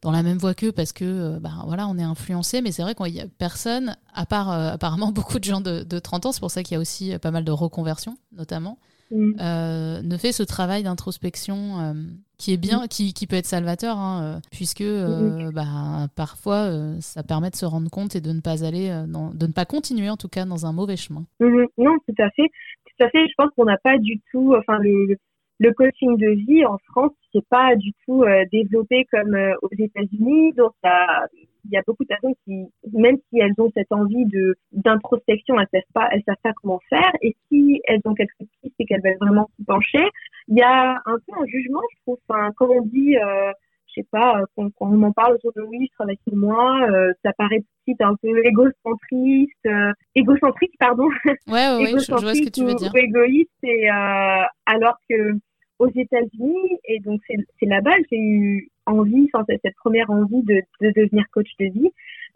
dans 0.02 0.10
la 0.10 0.22
même 0.22 0.36
voie 0.36 0.54
qu'eux 0.54 0.72
parce 0.72 0.92
que 0.92 1.38
bah, 1.38 1.50
voilà 1.66 1.88
on 1.88 1.96
est 1.96 2.02
influencé 2.02 2.60
mais 2.60 2.70
c'est 2.70 2.82
vrai 2.82 2.94
qu'il 2.94 3.14
y 3.14 3.20
a 3.20 3.26
personne 3.38 3.96
à 4.12 4.26
part 4.26 4.52
euh, 4.52 4.72
apparemment 4.72 5.10
beaucoup 5.12 5.38
de 5.38 5.44
gens 5.44 5.62
de, 5.62 5.82
de 5.82 5.98
30 5.98 6.26
ans 6.26 6.32
c'est 6.32 6.40
pour 6.40 6.50
ça 6.50 6.62
qu'il 6.62 6.74
y 6.74 6.76
a 6.76 6.80
aussi 6.80 7.16
pas 7.18 7.30
mal 7.30 7.44
de 7.44 7.50
reconversions 7.50 8.16
notamment 8.30 8.78
Mm. 9.10 9.32
Euh, 9.40 10.02
ne 10.02 10.16
fait 10.16 10.32
ce 10.32 10.42
travail 10.42 10.82
d'introspection 10.82 11.80
euh, 11.80 11.94
qui 12.38 12.52
est 12.52 12.56
bien, 12.56 12.84
mm. 12.84 12.88
qui, 12.88 13.12
qui, 13.12 13.26
peut 13.26 13.36
être 13.36 13.46
salvateur, 13.46 13.96
hein, 13.96 14.22
euh, 14.22 14.40
puisque 14.50 14.82
mm. 14.82 15.50
bah, 15.54 16.08
parfois 16.16 16.70
ça 17.00 17.22
permet 17.22 17.50
de 17.50 17.56
se 17.56 17.66
rendre 17.66 17.90
compte 17.90 18.16
et 18.16 18.20
de 18.20 18.32
ne 18.32 18.40
pas 18.40 18.64
aller, 18.64 18.88
dans, 19.08 19.30
de 19.32 19.46
ne 19.46 19.52
pas 19.52 19.64
continuer 19.64 20.10
en 20.10 20.16
tout 20.16 20.28
cas 20.28 20.44
dans 20.44 20.66
un 20.66 20.72
mauvais 20.72 20.96
chemin. 20.96 21.24
Non, 21.40 21.96
tout 22.06 22.22
à 22.22 22.30
fait, 22.30 22.48
tout 22.86 23.04
à 23.04 23.08
fait. 23.10 23.26
Je 23.26 23.34
pense 23.36 23.50
qu'on 23.56 23.64
n'a 23.64 23.78
pas 23.78 23.98
du 23.98 24.20
tout, 24.30 24.54
enfin 24.58 24.78
le, 24.78 25.16
le 25.58 25.72
coaching 25.72 26.16
de 26.18 26.30
vie 26.46 26.64
en 26.64 26.78
France, 26.90 27.12
c'est 27.32 27.46
pas 27.48 27.74
du 27.76 27.92
tout 28.06 28.24
développé 28.52 29.06
comme 29.10 29.36
aux 29.62 29.70
États-Unis, 29.78 30.52
donc 30.54 30.72
ça 30.82 31.26
il 31.68 31.74
y 31.74 31.76
a 31.76 31.82
beaucoup 31.86 32.04
de 32.04 32.08
personnes 32.08 32.34
qui, 32.44 32.66
même 32.92 33.16
si 33.28 33.40
elles 33.40 33.54
ont 33.58 33.70
cette 33.74 33.90
envie 33.92 34.24
de 34.26 34.56
d'introspection, 34.72 35.58
elles 35.58 35.68
savent 35.72 35.92
pas, 35.92 36.08
elles 36.12 36.22
savent 36.26 36.36
pas 36.42 36.52
comment 36.62 36.80
faire. 36.88 37.10
Et 37.22 37.36
si 37.48 37.80
elles 37.86 38.00
ont 38.04 38.14
quelque 38.14 38.32
chose 38.38 38.48
et 38.78 38.84
qu'elles 38.84 39.02
veulent 39.02 39.18
vraiment 39.20 39.48
s'y 39.56 39.64
pencher, 39.64 40.04
il 40.48 40.58
y 40.58 40.62
a 40.62 41.00
un 41.04 41.18
peu 41.26 41.32
un 41.40 41.46
jugement, 41.46 41.80
je 41.92 42.02
trouve. 42.02 42.18
Enfin, 42.28 42.52
comme 42.56 42.70
on 42.70 42.82
dit, 42.82 43.16
euh, 43.16 43.52
je 43.88 44.00
sais 44.00 44.06
pas, 44.10 44.40
euh, 44.40 44.44
quand, 44.54 44.70
on 44.80 45.02
en 45.02 45.12
parle 45.12 45.34
autour 45.34 45.52
de 45.54 45.62
oui, 45.62 45.88
je 45.90 45.94
travaille 45.94 46.18
sur 46.26 46.36
moi, 46.36 46.88
euh, 46.90 47.12
ça 47.24 47.32
paraît 47.32 47.64
suite 47.84 48.00
un 48.00 48.14
peu 48.16 48.44
égocentriste, 48.44 49.66
euh, 49.66 49.92
égocentrique, 50.14 50.74
pardon. 50.78 51.08
Ouais, 51.46 51.68
ouais, 51.76 51.86
je, 51.98 52.10
vois 52.10 52.34
ce 52.34 52.42
que 52.42 52.50
tu 52.50 52.64
veux 52.64 52.74
dire. 52.74 52.90
Ou 52.92 52.98
égoïste, 52.98 53.50
et 53.62 53.90
euh, 53.90 54.42
alors 54.66 54.98
que 55.08 55.32
aux 55.78 55.90
États-Unis, 55.94 56.78
et 56.84 57.00
donc 57.00 57.20
c'est 57.28 57.66
là-bas, 57.66 57.96
j'ai 58.10 58.18
eu 58.18 58.70
envie, 58.86 59.28
enfin, 59.32 59.44
cette 59.62 59.74
première 59.76 60.10
envie 60.10 60.42
de, 60.42 60.62
de 60.80 60.92
devenir 60.96 61.24
coach 61.32 61.50
de 61.60 61.66
vie, 61.66 61.90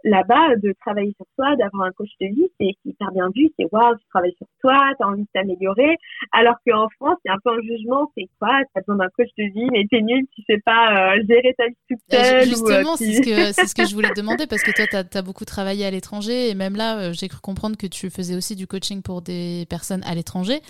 là-bas, 0.04 0.56
de 0.56 0.74
travailler 0.80 1.12
sur 1.16 1.26
soi, 1.36 1.56
d'avoir 1.56 1.88
un 1.88 1.92
coach 1.92 2.10
de 2.20 2.26
vie, 2.26 2.48
c'est 2.60 2.72
hyper 2.84 3.12
bien 3.12 3.28
vu, 3.34 3.50
c'est 3.58 3.66
waouh, 3.70 3.96
tu 3.96 4.06
travailles 4.08 4.34
sur 4.36 4.46
toi, 4.60 4.76
tu 4.96 5.04
as 5.04 5.08
envie 5.08 5.22
de 5.22 5.28
t'améliorer. 5.32 5.96
Alors 6.32 6.56
qu'en 6.66 6.88
France, 6.98 7.18
il 7.24 7.28
y 7.28 7.30
a 7.30 7.34
un 7.34 7.38
peu 7.42 7.50
un 7.50 7.62
jugement, 7.62 8.10
c'est 8.16 8.28
quoi, 8.38 8.60
tu 8.64 8.78
as 8.78 8.80
besoin 8.80 8.96
d'un 8.96 9.10
coach 9.16 9.28
de 9.38 9.44
vie, 9.44 9.68
mais 9.72 9.84
t'es 9.90 10.00
nul, 10.00 10.26
tu 10.34 10.42
sais 10.48 10.60
pas 10.64 11.14
euh, 11.14 11.22
gérer 11.28 11.54
ta 11.56 11.66
vie 11.66 11.76
toute 11.88 11.98
bah, 12.10 12.24
seule. 12.24 12.48
Justement, 12.48 12.96
c'est 12.96 13.12
ce, 13.12 13.20
que, 13.20 13.66
ce 13.66 13.74
que 13.74 13.86
je 13.86 13.94
voulais 13.94 14.10
te 14.10 14.20
demander, 14.20 14.46
parce 14.46 14.62
que 14.62 14.72
toi, 14.72 14.86
tu 14.86 15.16
as, 15.16 15.22
beaucoup 15.22 15.44
travaillé 15.44 15.84
à 15.84 15.90
l'étranger, 15.90 16.48
et 16.48 16.54
même 16.54 16.76
là, 16.76 16.98
euh, 16.98 17.12
j'ai 17.12 17.28
cru 17.28 17.40
comprendre 17.40 17.76
que 17.76 17.86
tu 17.86 18.10
faisais 18.10 18.36
aussi 18.36 18.56
du 18.56 18.66
coaching 18.66 19.02
pour 19.02 19.22
des 19.22 19.66
personnes 19.68 20.02
à 20.04 20.14
l'étranger. 20.14 20.60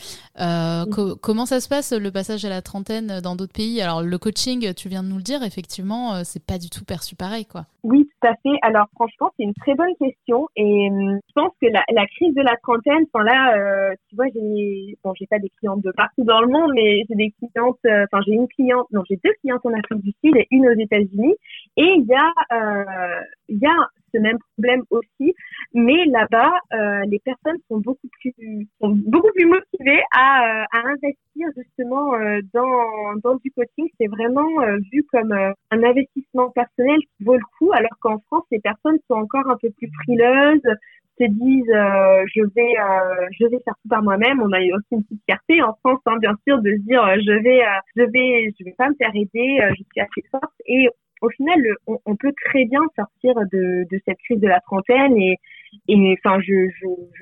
Euh, 0.41 0.85
comment 1.21 1.47
ça 1.47 1.61
se 1.61 1.69
passe, 1.69 1.93
le 1.93 2.11
passage 2.11 2.45
à 2.45 2.49
la 2.49 2.63
trentaine 2.63 3.21
dans 3.23 3.37
d'autres 3.37 3.53
pays? 3.53 3.81
Alors, 3.81 4.03
le 4.03 4.19
coaching, 4.19 4.75
tu 4.75 4.89
viens 4.89 5.03
de 5.03 5.09
nous 5.09 5.17
le 5.17 5.23
dire, 5.23 5.43
effectivement, 5.43 6.25
c'est 6.25 6.45
pas 6.45 6.59
du 6.59 6.69
tout 6.69 6.85
perçu 6.85 7.15
pareil, 7.15 7.47
quoi. 7.47 7.67
Oui, 7.83 8.10
à 8.23 8.35
fait. 8.43 8.59
Alors, 8.63 8.87
franchement, 8.95 9.31
c'est 9.37 9.45
une 9.45 9.55
très 9.55 9.75
bonne 9.75 9.95
question, 9.99 10.49
et 10.57 10.89
hum, 10.91 11.21
je 11.27 11.33
pense 11.35 11.53
que 11.61 11.67
la, 11.67 11.83
la 11.93 12.07
crise 12.07 12.35
de 12.35 12.43
la 12.43 12.57
trentaine, 12.63 13.05
enfin 13.13 13.25
là, 13.25 13.57
euh, 13.57 13.95
tu 14.09 14.17
vois, 14.17 14.27
j'ai, 14.35 14.97
bon, 15.05 15.13
j'ai 15.19 15.27
pas 15.27 15.39
des 15.39 15.51
clientes 15.59 15.83
de 15.83 15.93
partout 15.93 16.25
dans 16.25 16.41
le 16.41 16.49
monde, 16.49 16.73
mais 16.75 17.05
j'ai 17.09 17.15
des 17.15 17.33
clientes, 17.39 17.79
euh, 17.87 18.05
enfin, 18.11 18.23
j'ai 18.27 18.33
une 18.33 18.49
cliente, 18.49 18.87
non, 18.93 19.03
j'ai 19.09 19.19
deux 19.23 19.33
clientes 19.41 19.65
en 19.65 19.73
Afrique 19.73 20.03
du 20.03 20.13
Sud 20.25 20.37
et 20.37 20.47
une 20.51 20.69
aux 20.69 20.79
États-Unis, 20.79 21.35
et 21.77 21.95
il 21.97 22.07
y 22.07 22.15
a, 22.15 22.33
euh, 22.53 23.21
il 23.49 23.59
y 23.59 23.67
a 23.67 23.77
ce 24.13 24.21
même 24.21 24.39
problème 24.55 24.83
aussi, 24.91 25.35
mais 25.75 26.05
là-bas, 26.07 26.53
euh, 26.73 27.03
les 27.07 27.19
personnes 27.21 27.59
sont 27.69 27.79
beaucoup 27.79 28.09
plus, 28.21 28.33
sont 28.81 28.91
beaucoup 29.07 29.31
plus 29.35 29.47
motivées 29.47 30.03
à, 30.13 30.65
à 30.73 30.79
investir 30.89 31.49
justement 31.57 32.13
dans, 32.53 33.17
dans 33.23 33.37
du 33.37 33.51
coaching. 33.53 33.89
C'est 33.99 34.09
vraiment 34.09 34.49
vu 34.93 35.05
comme 35.13 35.33
un 35.33 35.83
investissement 35.83 36.51
personnel 36.51 36.99
qui 37.01 37.25
vaut 37.25 37.37
le 37.37 37.45
coup, 37.59 37.73
alors 37.73 37.97
qu'en 38.01 38.19
France, 38.27 38.45
les 38.51 38.61
personnes 38.61 38.99
sont 39.09 39.15
encore 39.15 39.49
un 39.49 39.57
peu 39.57 39.71
plus 39.71 39.91
frileuses, 40.03 40.63
se 41.21 41.27
disent 41.29 41.71
euh, 41.71 42.25
je 42.35 42.43
vais 42.55 42.75
euh, 42.79 43.29
je 43.39 43.47
vais 43.47 43.59
faire 43.65 43.75
tout 43.83 43.89
par 43.89 44.03
moi-même. 44.03 44.41
On 44.41 44.53
a 44.53 44.59
aussi 44.59 44.93
une 44.93 45.05
petite 45.05 45.23
fierté 45.27 45.63
en 45.63 45.75
France 45.81 46.01
hein, 46.07 46.17
bien 46.21 46.35
sûr 46.47 46.61
de 46.63 46.71
se 46.71 46.83
dire 46.83 47.03
euh, 47.05 47.17
je 47.17 47.33
vais 47.43 47.63
je 47.97 48.03
vais 48.03 48.55
je 48.59 48.65
vais 48.65 48.75
pas 48.77 48.89
me 48.89 48.95
faire 48.95 49.11
aider 49.15 49.59
je 49.71 49.83
suis 49.93 50.01
assez 50.01 50.23
forte. 50.31 50.53
Et 50.67 50.89
au 51.21 51.29
final 51.31 51.61
on, 51.87 52.17
peut 52.17 52.33
très 52.47 52.65
bien 52.65 52.81
sortir 52.97 53.35
de, 53.53 53.87
cette 54.07 54.19
crise 54.19 54.41
de 54.41 54.49
la 54.49 54.61
trentaine 54.61 55.17
et 55.17 55.37
enfin 55.89 56.41
je, 56.41 56.69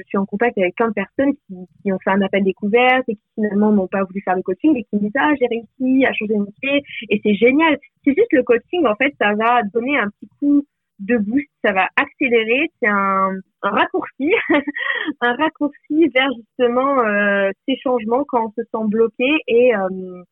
suis 0.06 0.18
en 0.18 0.26
contact 0.26 0.56
avec 0.58 0.74
plein 0.74 0.88
de 0.88 0.94
personnes 0.94 1.34
qui, 1.46 1.54
qui 1.82 1.92
ont 1.92 1.98
fait 1.98 2.10
un 2.10 2.22
appel 2.22 2.44
découverte 2.44 3.04
et 3.08 3.14
qui 3.14 3.22
finalement 3.34 3.72
n'ont 3.72 3.88
pas 3.88 4.04
voulu 4.04 4.20
faire 4.22 4.36
le 4.36 4.42
coaching 4.42 4.76
et 4.76 4.84
qui 4.84 4.96
me 4.96 5.00
disent 5.00 5.12
ah 5.18 5.32
j'ai 5.40 5.46
réussi 5.46 6.06
à 6.06 6.12
changer 6.12 6.34
de 6.34 6.44
métier 6.44 6.82
et 7.10 7.20
c'est 7.22 7.34
génial 7.34 7.78
c'est 8.04 8.14
juste 8.14 8.32
le 8.32 8.42
coaching 8.42 8.86
en 8.86 8.94
fait 8.96 9.14
ça 9.20 9.34
va 9.34 9.62
donner 9.72 9.98
un 9.98 10.08
petit 10.08 10.28
coup 10.38 10.64
de 10.98 11.16
boost, 11.16 11.48
ça 11.64 11.72
va 11.72 11.88
accélérer. 11.96 12.70
C'est 12.80 12.88
un, 12.88 13.30
un, 13.62 13.70
raccourci, 13.70 14.32
un 15.20 15.32
raccourci 15.34 16.08
vers 16.14 16.30
justement 16.36 17.00
euh, 17.00 17.50
ces 17.66 17.76
changements 17.76 18.24
quand 18.26 18.46
on 18.46 18.50
se 18.50 18.62
sent 18.62 18.86
bloqué 18.86 19.38
et 19.46 19.74
euh, 19.74 20.22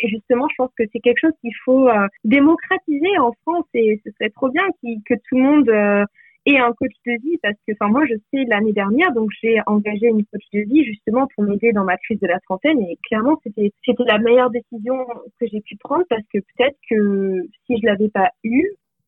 et 0.00 0.08
justement, 0.08 0.46
je 0.48 0.54
pense 0.56 0.70
que 0.78 0.84
c'est 0.92 1.00
quelque 1.00 1.20
chose 1.20 1.32
qu'il 1.40 1.54
faut 1.64 1.88
euh, 1.88 2.06
démocratiser 2.24 3.18
en 3.18 3.32
France 3.42 3.66
et 3.74 4.00
ce 4.04 4.10
serait 4.12 4.30
trop 4.30 4.48
bien 4.48 4.64
que 4.82 5.14
tout 5.28 5.36
le 5.36 5.42
monde 5.42 5.68
euh, 5.68 6.04
ait 6.46 6.58
un 6.58 6.72
coach 6.72 6.92
de 7.06 7.12
vie 7.22 7.38
parce 7.42 7.56
que, 7.66 7.72
enfin, 7.72 7.90
moi, 7.90 8.04
je 8.06 8.14
sais 8.32 8.44
l'année 8.48 8.72
dernière, 8.72 9.12
donc 9.12 9.30
j'ai 9.42 9.60
engagé 9.66 10.06
une 10.06 10.24
coach 10.26 10.44
de 10.52 10.60
vie 10.60 10.84
justement 10.84 11.26
pour 11.34 11.44
m'aider 11.44 11.72
dans 11.72 11.84
ma 11.84 11.96
crise 11.96 12.20
de 12.20 12.26
la 12.26 12.40
trentaine 12.40 12.80
et 12.82 12.98
clairement, 13.08 13.38
c'était 13.42 13.72
c'était 13.84 14.04
la 14.04 14.18
meilleure 14.18 14.50
décision 14.50 15.06
que 15.40 15.46
j'ai 15.46 15.60
pu 15.60 15.76
prendre 15.76 16.04
parce 16.08 16.24
que 16.32 16.38
peut-être 16.38 16.76
que 16.88 17.46
si 17.66 17.78
je 17.80 17.86
l'avais 17.86 18.08
pas 18.08 18.30
eu, 18.44 18.64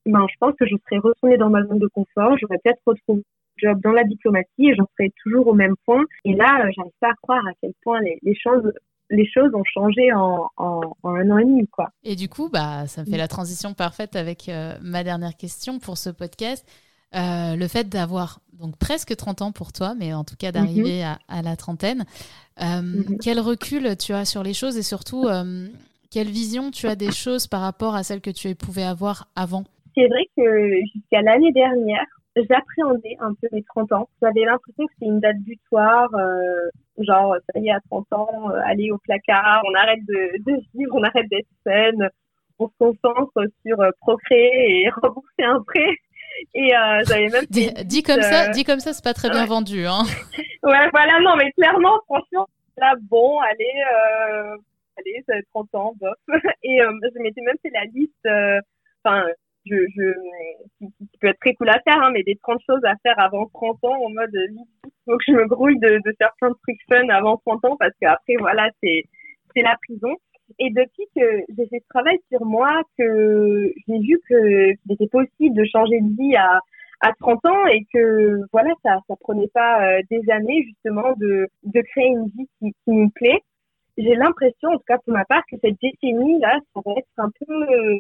ben, 0.07 0.27
je 0.31 0.37
pense 0.41 0.55
que 0.57 0.67
je 0.67 0.77
serais 0.85 0.99
retournée 0.99 1.37
dans 1.37 1.51
ma 1.51 1.63
zone 1.65 1.79
de 1.79 1.89
confort, 1.89 2.37
j'aurais 2.39 2.59
peut-être 2.65 2.81
retrouvé 2.87 3.23
job 3.59 3.79
dans 3.83 3.93
la 3.93 4.05
diplomatie 4.05 4.71
et 4.71 4.75
j'en 4.75 4.87
serais 4.97 5.11
toujours 5.23 5.47
au 5.49 5.55
même 5.55 5.75
point. 5.85 6.05
Et 6.25 6.35
là, 6.35 6.65
euh, 6.65 6.71
j'arrive 6.75 6.93
pas 7.01 7.11
à 7.11 7.15
croire 7.23 7.47
à 7.47 7.53
quel 7.61 7.73
point 7.83 8.01
les, 8.01 8.19
les 8.23 8.35
choses 8.35 8.73
les 9.11 9.29
choses 9.29 9.53
ont 9.55 9.65
changé 9.65 10.13
en, 10.13 10.49
en, 10.57 10.81
un 11.05 11.31
an 11.31 11.39
et 11.39 11.45
demi. 11.45 11.67
Quoi. 11.69 11.91
Et 12.05 12.17
du 12.17 12.29
coup, 12.29 12.49
bah, 12.49 12.87
ça 12.87 13.03
me 13.03 13.07
fait 13.07 13.17
la 13.17 13.29
transition 13.29 13.75
parfaite 13.75 14.17
avec 14.17 14.49
euh, 14.49 14.75
ma 14.83 15.05
dernière 15.05 15.37
question 15.37 15.79
pour 15.79 15.99
ce 15.99 16.11
podcast. 16.11 16.67
Euh, 17.15 17.57
le 17.57 17.67
fait 17.67 17.89
d'avoir 17.89 18.41
donc 18.53 18.77
presque 18.77 19.17
30 19.17 19.43
ans 19.43 19.53
pour 19.53 19.73
toi, 19.73 19.95
mais 19.99 20.15
en 20.15 20.23
tout 20.23 20.37
cas 20.37 20.53
d'arriver 20.53 21.01
mhm. 21.01 21.17
à, 21.29 21.39
à, 21.39 21.43
la 21.43 21.57
trentaine, 21.57 22.05
mhm. 22.61 23.19
quel 23.21 23.41
recul 23.41 23.97
tu 23.97 24.13
as 24.13 24.25
sur 24.25 24.45
les 24.45 24.55
choses 24.55 24.77
et 24.77 24.83
surtout 24.83 25.27
quelle 26.11 26.29
vision 26.29 26.71
tu 26.71 26.87
as 26.87 26.97
des 26.97 27.11
choses 27.11 27.47
par 27.47 27.63
rapport 27.63 27.95
à 27.95 28.03
celles 28.03 28.21
que 28.21 28.31
tu 28.31 28.55
pouvais 28.55 28.85
avoir 28.85 29.29
avant? 29.35 29.65
C'est 29.95 30.07
vrai 30.07 30.25
que 30.37 30.71
jusqu'à 30.95 31.23
l'année 31.23 31.53
dernière, 31.53 32.07
j'appréhendais 32.37 33.17
un 33.21 33.35
peu 33.35 33.49
mes 33.53 33.63
30 33.63 33.93
ans. 33.93 34.09
J'avais 34.23 34.45
l'impression 34.45 34.87
que 34.87 34.93
c'était 34.95 35.11
une 35.11 35.21
date 35.21 35.39
butoir, 35.39 36.09
euh, 36.15 36.71
genre, 36.99 37.37
ça 37.53 37.61
y 37.61 37.69
est, 37.69 37.73
à 37.73 37.81
30 37.91 38.13
ans, 38.13 38.51
euh, 38.51 38.61
aller 38.65 38.91
au 38.91 38.99
placard, 38.99 39.63
on 39.69 39.75
arrête 39.75 40.05
de, 40.07 40.43
de 40.45 40.61
vivre, 40.75 40.95
on 40.95 41.03
arrête 41.03 41.29
d'être 41.29 41.49
saine, 41.65 42.09
on 42.59 42.69
se 42.69 42.75
concentre 42.79 43.33
sur 43.67 43.81
euh, 43.81 43.91
procréer 44.01 44.83
et 44.83 44.91
rembourser 45.03 45.43
un 45.43 45.63
prêt. 45.63 45.97
Et 46.55 46.75
euh, 46.75 47.03
j'avais 47.07 47.29
même 47.29 47.45
dit, 47.51 48.03
comme 48.03 48.23
ça, 48.23 48.49
dit 48.49 48.65
comme 48.65 48.81
ça, 48.81 48.93
c'est 48.93 49.05
pas 49.05 49.15
très 49.15 49.31
bien 49.31 49.47
vendu, 49.47 49.87
hein. 49.87 50.03
ouais, 50.63 50.89
voilà, 50.93 51.21
non, 51.21 51.37
mais 51.37 51.51
clairement, 51.53 51.99
franchement, 52.07 52.47
là, 52.79 52.95
bon, 53.11 53.41
allez, 53.41 54.55
allez, 54.97 55.23
ça 55.27 55.35
30 55.53 55.75
ans, 55.75 55.95
bof. 56.01 56.15
Et 56.63 56.79
je 56.79 57.23
m'étais 57.23 57.43
même 57.43 57.57
fait 57.63 57.71
la 57.75 57.85
liste, 57.87 58.63
enfin, 59.05 59.27
je, 59.67 59.77
je, 59.97 60.13
qui, 60.79 60.93
peut 61.21 61.29
être 61.29 61.41
très 61.41 61.55
cool 61.55 61.69
à 61.69 61.81
faire, 61.81 62.03
hein, 62.03 62.11
mais 62.13 62.23
des 62.23 62.37
30 62.37 62.61
choses 62.69 62.85
à 62.85 62.95
faire 63.03 63.19
avant 63.19 63.47
30 63.53 63.85
ans 63.85 64.05
en 64.05 64.11
mode 64.11 64.35
il 64.85 65.13
faut 65.13 65.19
que 65.19 65.25
je 65.27 65.33
me 65.33 65.47
grouille 65.47 65.79
de, 65.79 66.01
de 66.05 66.15
faire 66.19 66.33
plein 66.39 66.51
de 66.51 66.57
trucs 66.63 66.81
fun 66.89 67.09
avant 67.09 67.37
30 67.47 67.65
ans 67.65 67.77
parce 67.79 67.93
qu'après, 68.01 68.37
voilà, 68.39 68.69
c'est, 68.83 69.03
la 69.57 69.77
prison. 69.89 70.17
Et 70.59 70.71
depuis 70.71 71.07
que 71.15 71.43
j'ai 71.57 71.67
fait 71.67 71.81
ce 71.81 71.89
travail 71.89 72.19
sur 72.31 72.45
moi, 72.45 72.83
que 72.99 73.73
j'ai 73.87 73.99
vu 73.99 74.21
que 74.29 74.73
qu'il 74.73 74.93
était 74.93 75.09
possible 75.09 75.55
de 75.57 75.65
changer 75.65 76.01
de 76.01 76.17
vie 76.17 76.37
à, 76.37 76.61
à 77.01 77.13
30 77.19 77.45
ans 77.47 77.67
et 77.67 77.85
que 77.93 78.41
voilà, 78.53 78.71
ça, 78.83 78.99
ça 79.09 79.15
prenait 79.21 79.49
pas 79.49 79.85
euh, 79.85 80.03
des 80.11 80.23
années 80.31 80.65
justement 80.65 81.13
de, 81.17 81.49
de 81.65 81.81
créer 81.81 82.09
une 82.09 82.27
vie 82.27 82.49
qui, 82.59 82.73
qui 82.85 82.93
me 82.93 83.09
plaît. 83.11 83.41
J'ai 83.97 84.15
l'impression, 84.15 84.71
en 84.71 84.77
tout 84.77 84.85
cas 84.87 84.99
pour 84.99 85.13
ma 85.13 85.25
part, 85.25 85.43
que 85.51 85.57
cette 85.63 85.77
décennie 85.81 86.39
là, 86.41 86.59
ça 86.75 86.81
va 86.85 86.93
être 86.97 87.09
un 87.19 87.31
peu 87.31 87.53
euh, 87.53 87.99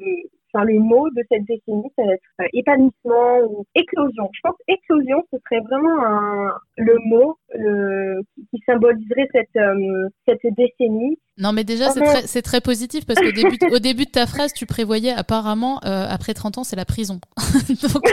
enfin, 0.52 0.64
le 0.64 0.78
mot 0.78 1.08
de 1.10 1.22
cette 1.30 1.44
décennie, 1.44 1.90
ça 1.96 2.04
va 2.04 2.12
être 2.12 2.22
euh, 2.40 2.46
épanouissement 2.52 3.40
ou 3.48 3.66
éclosion. 3.74 4.28
Je 4.32 4.40
pense 4.42 4.56
éclosion, 4.68 5.22
ce 5.32 5.38
serait 5.48 5.62
vraiment 5.62 6.04
un, 6.04 6.52
le 6.76 6.96
mot 7.06 7.38
le, 7.54 8.22
qui, 8.50 8.62
symboliserait 8.66 9.28
cette, 9.32 9.56
euh, 9.56 10.08
cette 10.26 10.54
décennie. 10.56 11.18
Non, 11.38 11.52
mais 11.52 11.64
déjà, 11.64 11.90
c'est 11.90 12.00
très, 12.00 12.42
très, 12.42 12.60
positif 12.60 13.06
parce 13.06 13.18
qu'au 13.20 13.32
début, 13.32 13.56
au 13.72 13.78
début 13.78 14.04
de 14.04 14.10
ta 14.10 14.26
phrase, 14.26 14.52
tu 14.52 14.66
prévoyais 14.66 15.12
apparemment, 15.12 15.80
euh, 15.84 16.06
après 16.08 16.34
30 16.34 16.58
ans, 16.58 16.64
c'est 16.64 16.76
la 16.76 16.84
prison. 16.84 17.20
donc, 17.82 18.04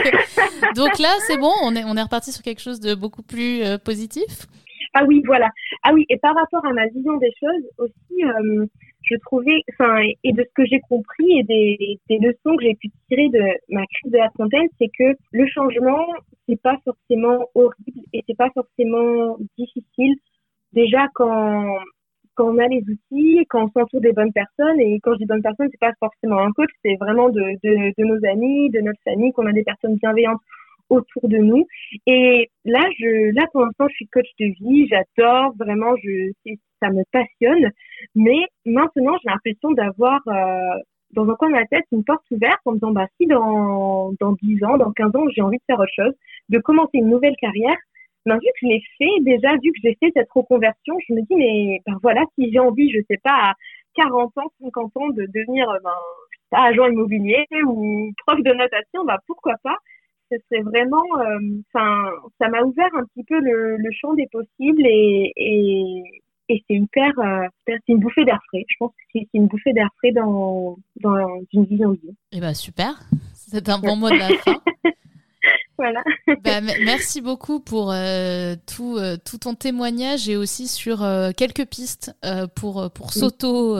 donc, 0.74 0.98
là, 0.98 1.10
c'est 1.26 1.38
bon, 1.38 1.52
on 1.62 1.74
est, 1.74 1.84
on 1.84 1.96
est 1.96 2.02
reparti 2.02 2.32
sur 2.32 2.42
quelque 2.42 2.62
chose 2.62 2.80
de 2.80 2.94
beaucoup 2.94 3.22
plus 3.22 3.62
positif. 3.84 4.46
Ah 4.94 5.04
oui, 5.06 5.22
voilà. 5.26 5.50
Ah 5.82 5.92
oui, 5.92 6.06
et 6.08 6.16
par 6.16 6.34
rapport 6.34 6.64
à 6.64 6.72
ma 6.72 6.86
vision 6.86 7.18
des 7.18 7.32
choses 7.38 7.64
aussi, 7.76 8.22
je 9.10 9.16
trouvais, 9.16 9.62
enfin, 9.72 10.00
et 10.24 10.32
de 10.32 10.42
ce 10.42 10.52
que 10.54 10.64
j'ai 10.66 10.80
compris 10.80 11.38
et 11.38 11.44
des, 11.44 12.18
leçons 12.18 12.56
que 12.56 12.64
j'ai 12.64 12.74
pu 12.74 12.88
tirer 13.08 13.28
de 13.28 13.42
ma 13.68 13.84
crise 13.86 14.12
de 14.12 14.18
la 14.18 14.28
trentaine, 14.30 14.68
c'est 14.78 14.90
que 14.96 15.16
le 15.32 15.46
changement, 15.46 16.06
c'est 16.48 16.60
pas 16.60 16.76
forcément 16.84 17.46
horrible 17.54 18.02
et 18.12 18.22
c'est 18.26 18.36
pas 18.36 18.50
forcément 18.54 19.36
difficile. 19.56 20.14
Déjà, 20.72 21.06
quand, 21.14 21.78
quand 22.34 22.54
on 22.54 22.58
a 22.58 22.66
les 22.66 22.82
outils, 22.82 23.46
quand 23.48 23.64
on 23.64 23.70
s'entoure 23.70 24.00
des 24.00 24.12
bonnes 24.12 24.32
personnes, 24.32 24.80
et 24.80 24.98
quand 25.02 25.12
je 25.14 25.18
dis 25.18 25.26
bonnes 25.26 25.42
personnes, 25.42 25.68
c'est 25.70 25.80
pas 25.80 25.92
forcément 25.98 26.38
un 26.38 26.52
coach, 26.52 26.70
c'est 26.84 26.96
vraiment 26.96 27.30
de, 27.30 27.40
de, 27.40 27.92
de 27.96 28.04
nos 28.04 28.24
amis, 28.28 28.70
de 28.70 28.80
notre 28.80 29.00
famille, 29.04 29.32
qu'on 29.32 29.46
a 29.46 29.52
des 29.52 29.64
personnes 29.64 29.96
bienveillantes 29.96 30.40
autour 30.90 31.28
de 31.28 31.38
nous. 31.38 31.66
Et 32.06 32.50
là, 32.64 32.84
je, 32.98 33.34
là 33.34 33.46
pour 33.52 33.62
l'instant, 33.62 33.86
je 33.88 33.94
suis 33.94 34.08
coach 34.08 34.28
de 34.40 34.46
vie. 34.60 34.88
J'adore 34.88 35.54
vraiment. 35.58 35.94
Je, 36.02 36.32
ça 36.80 36.90
me 36.90 37.02
passionne. 37.12 37.70
Mais 38.14 38.46
maintenant, 38.64 39.16
j'ai 39.22 39.30
l'impression 39.30 39.72
d'avoir 39.72 40.20
euh, 40.28 40.80
dans 41.12 41.28
un 41.28 41.34
coin 41.34 41.48
de 41.48 41.54
ma 41.54 41.66
tête 41.66 41.84
une 41.92 42.04
porte 42.04 42.24
ouverte 42.30 42.60
en 42.64 42.72
me 42.72 42.76
disant 42.76 42.92
bah 42.92 43.06
si 43.20 43.26
dans 43.26 44.12
dans 44.20 44.32
10 44.42 44.64
ans, 44.64 44.76
dans 44.78 44.92
15 44.92 45.16
ans, 45.16 45.24
j'ai 45.34 45.42
envie 45.42 45.58
de 45.58 45.62
faire 45.66 45.78
autre 45.80 45.92
chose, 45.94 46.14
de 46.48 46.58
commencer 46.58 46.98
une 46.98 47.08
nouvelle 47.08 47.36
carrière. 47.40 47.76
Mais 48.26 48.34
vu 48.34 48.40
que 48.40 48.58
je 48.62 48.66
l'ai 48.66 48.82
fait 48.98 49.22
déjà, 49.22 49.52
vu 49.62 49.72
que 49.72 49.78
j'ai 49.82 49.96
fait 50.00 50.12
cette 50.14 50.30
reconversion, 50.30 50.96
je 51.08 51.14
me 51.14 51.22
dis 51.22 51.34
mais 51.36 51.80
ben 51.86 51.98
voilà, 52.02 52.24
si 52.34 52.52
j'ai 52.52 52.58
envie, 52.58 52.90
je 52.90 53.00
sais 53.08 53.18
pas, 53.22 53.50
à 53.50 53.54
40 53.94 54.36
ans, 54.38 54.52
50 54.62 54.96
ans 54.96 55.08
de 55.08 55.24
devenir 55.26 55.66
ben, 55.82 55.90
agent 56.52 56.86
immobilier 56.88 57.46
ou 57.66 58.10
prof 58.26 58.42
de 58.42 58.52
natation, 58.52 59.04
bah 59.04 59.18
pourquoi 59.26 59.54
pas? 59.62 59.76
Ce 60.30 60.36
serait 60.48 60.62
vraiment, 60.62 61.04
euh, 61.18 61.60
enfin, 61.72 62.10
ça 62.40 62.48
m'a 62.48 62.62
ouvert 62.62 62.90
un 62.94 63.04
petit 63.04 63.24
peu 63.24 63.38
le, 63.40 63.76
le 63.76 63.90
champ 63.92 64.14
des 64.14 64.26
possibles 64.30 64.86
et, 64.86 65.32
et, 65.36 66.02
et 66.48 66.64
c'est 66.66 66.76
hyper, 66.76 67.10
euh, 67.18 67.46
c'est 67.66 67.78
une 67.88 67.98
bouffée 67.98 68.24
d'air 68.24 68.38
frais. 68.48 68.64
Je 68.68 68.74
pense 68.78 68.90
que 68.92 69.02
c'est 69.12 69.28
une 69.34 69.46
bouffée 69.46 69.72
d'air 69.72 69.88
frais 69.98 70.12
dans, 70.12 70.76
dans 71.00 71.16
une 71.52 71.64
vision 71.64 71.90
de 71.90 71.96
vie. 71.96 72.16
Eh 72.32 72.40
ben 72.40 72.54
super, 72.54 72.98
c'est 73.34 73.68
un 73.68 73.78
bon 73.78 73.96
mot 73.96 74.10
de 74.10 74.16
la 74.16 74.28
fin. 74.28 74.60
voilà. 75.78 76.02
Bah, 76.44 76.60
merci 76.60 77.20
beaucoup 77.20 77.60
pour 77.60 77.92
euh, 77.92 78.56
tout, 78.66 78.96
euh, 78.96 79.16
tout 79.22 79.38
ton 79.38 79.54
témoignage 79.54 80.28
et 80.28 80.36
aussi 80.36 80.68
sur 80.68 81.02
euh, 81.02 81.30
quelques 81.36 81.66
pistes 81.66 82.14
pour, 82.54 82.90
pour 82.92 83.12
s'auto. 83.12 83.76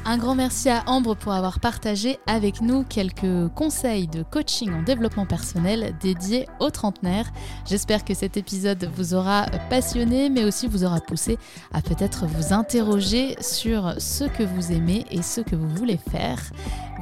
Un 0.04 0.18
grand 0.18 0.34
merci 0.34 0.68
à 0.68 0.84
Ambre 0.88 1.16
pour 1.16 1.32
avoir 1.32 1.60
partagé 1.60 2.18
avec 2.26 2.62
nous 2.62 2.84
quelques 2.84 3.50
conseils 3.54 4.08
de 4.08 4.24
coaching 4.24 4.74
en 4.74 4.82
développement 4.82 5.28
personnel 5.28 5.96
dédiés 6.02 6.48
aux 6.60 6.72
trentenaires. 6.72 7.32
J'espère 7.68 8.04
que 8.04 8.16
cet 8.16 8.36
épisode 8.36 8.90
vous 8.96 9.14
aura 9.14 9.46
passionné, 9.70 10.30
mais 10.30 10.44
aussi 10.44 10.68
vous 10.68 10.84
aura 10.84 11.02
poussé 11.02 11.38
à 11.72 11.84
peut-être 11.84 12.26
vous 12.26 12.52
interroger 12.52 13.36
sur 13.42 13.94
ce 14.00 14.24
que 14.24 14.42
vous 14.42 14.72
aimez 14.72 15.06
et 15.12 15.22
ce 15.22 15.40
que 15.40 15.56
vous 15.56 15.70
voulez 15.70 16.00
faire. 16.10 16.40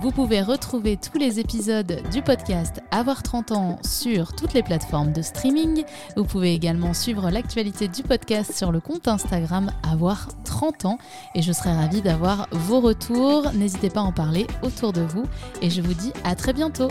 Vous 0.01 0.11
pouvez 0.11 0.41
retrouver 0.41 0.95
tous 0.95 1.17
les 1.17 1.41
épisodes 1.41 2.01
du 2.09 2.21
podcast 2.21 2.81
Avoir 2.89 3.21
30 3.21 3.51
ans 3.51 3.79
sur 3.83 4.33
toutes 4.33 4.53
les 4.53 4.63
plateformes 4.63 5.11
de 5.11 5.21
streaming. 5.21 5.83
Vous 6.15 6.23
pouvez 6.23 6.53
également 6.53 6.93
suivre 6.93 7.29
l'actualité 7.29 7.89
du 7.89 8.01
podcast 8.01 8.53
sur 8.53 8.71
le 8.71 8.79
compte 8.79 9.09
Instagram 9.09 9.73
Avoir 9.83 10.29
30 10.45 10.85
ans 10.85 10.97
et 11.35 11.41
je 11.41 11.51
serai 11.51 11.73
ravie 11.73 12.01
d'avoir 12.01 12.47
vos 12.53 12.79
retour. 12.79 13.51
N'hésitez 13.53 13.89
pas 13.89 13.99
à 13.99 14.03
en 14.03 14.13
parler 14.13 14.47
autour 14.63 14.93
de 14.93 15.01
vous 15.01 15.25
et 15.61 15.69
je 15.69 15.81
vous 15.81 15.93
dis 15.93 16.13
à 16.23 16.33
très 16.33 16.53
bientôt. 16.53 16.87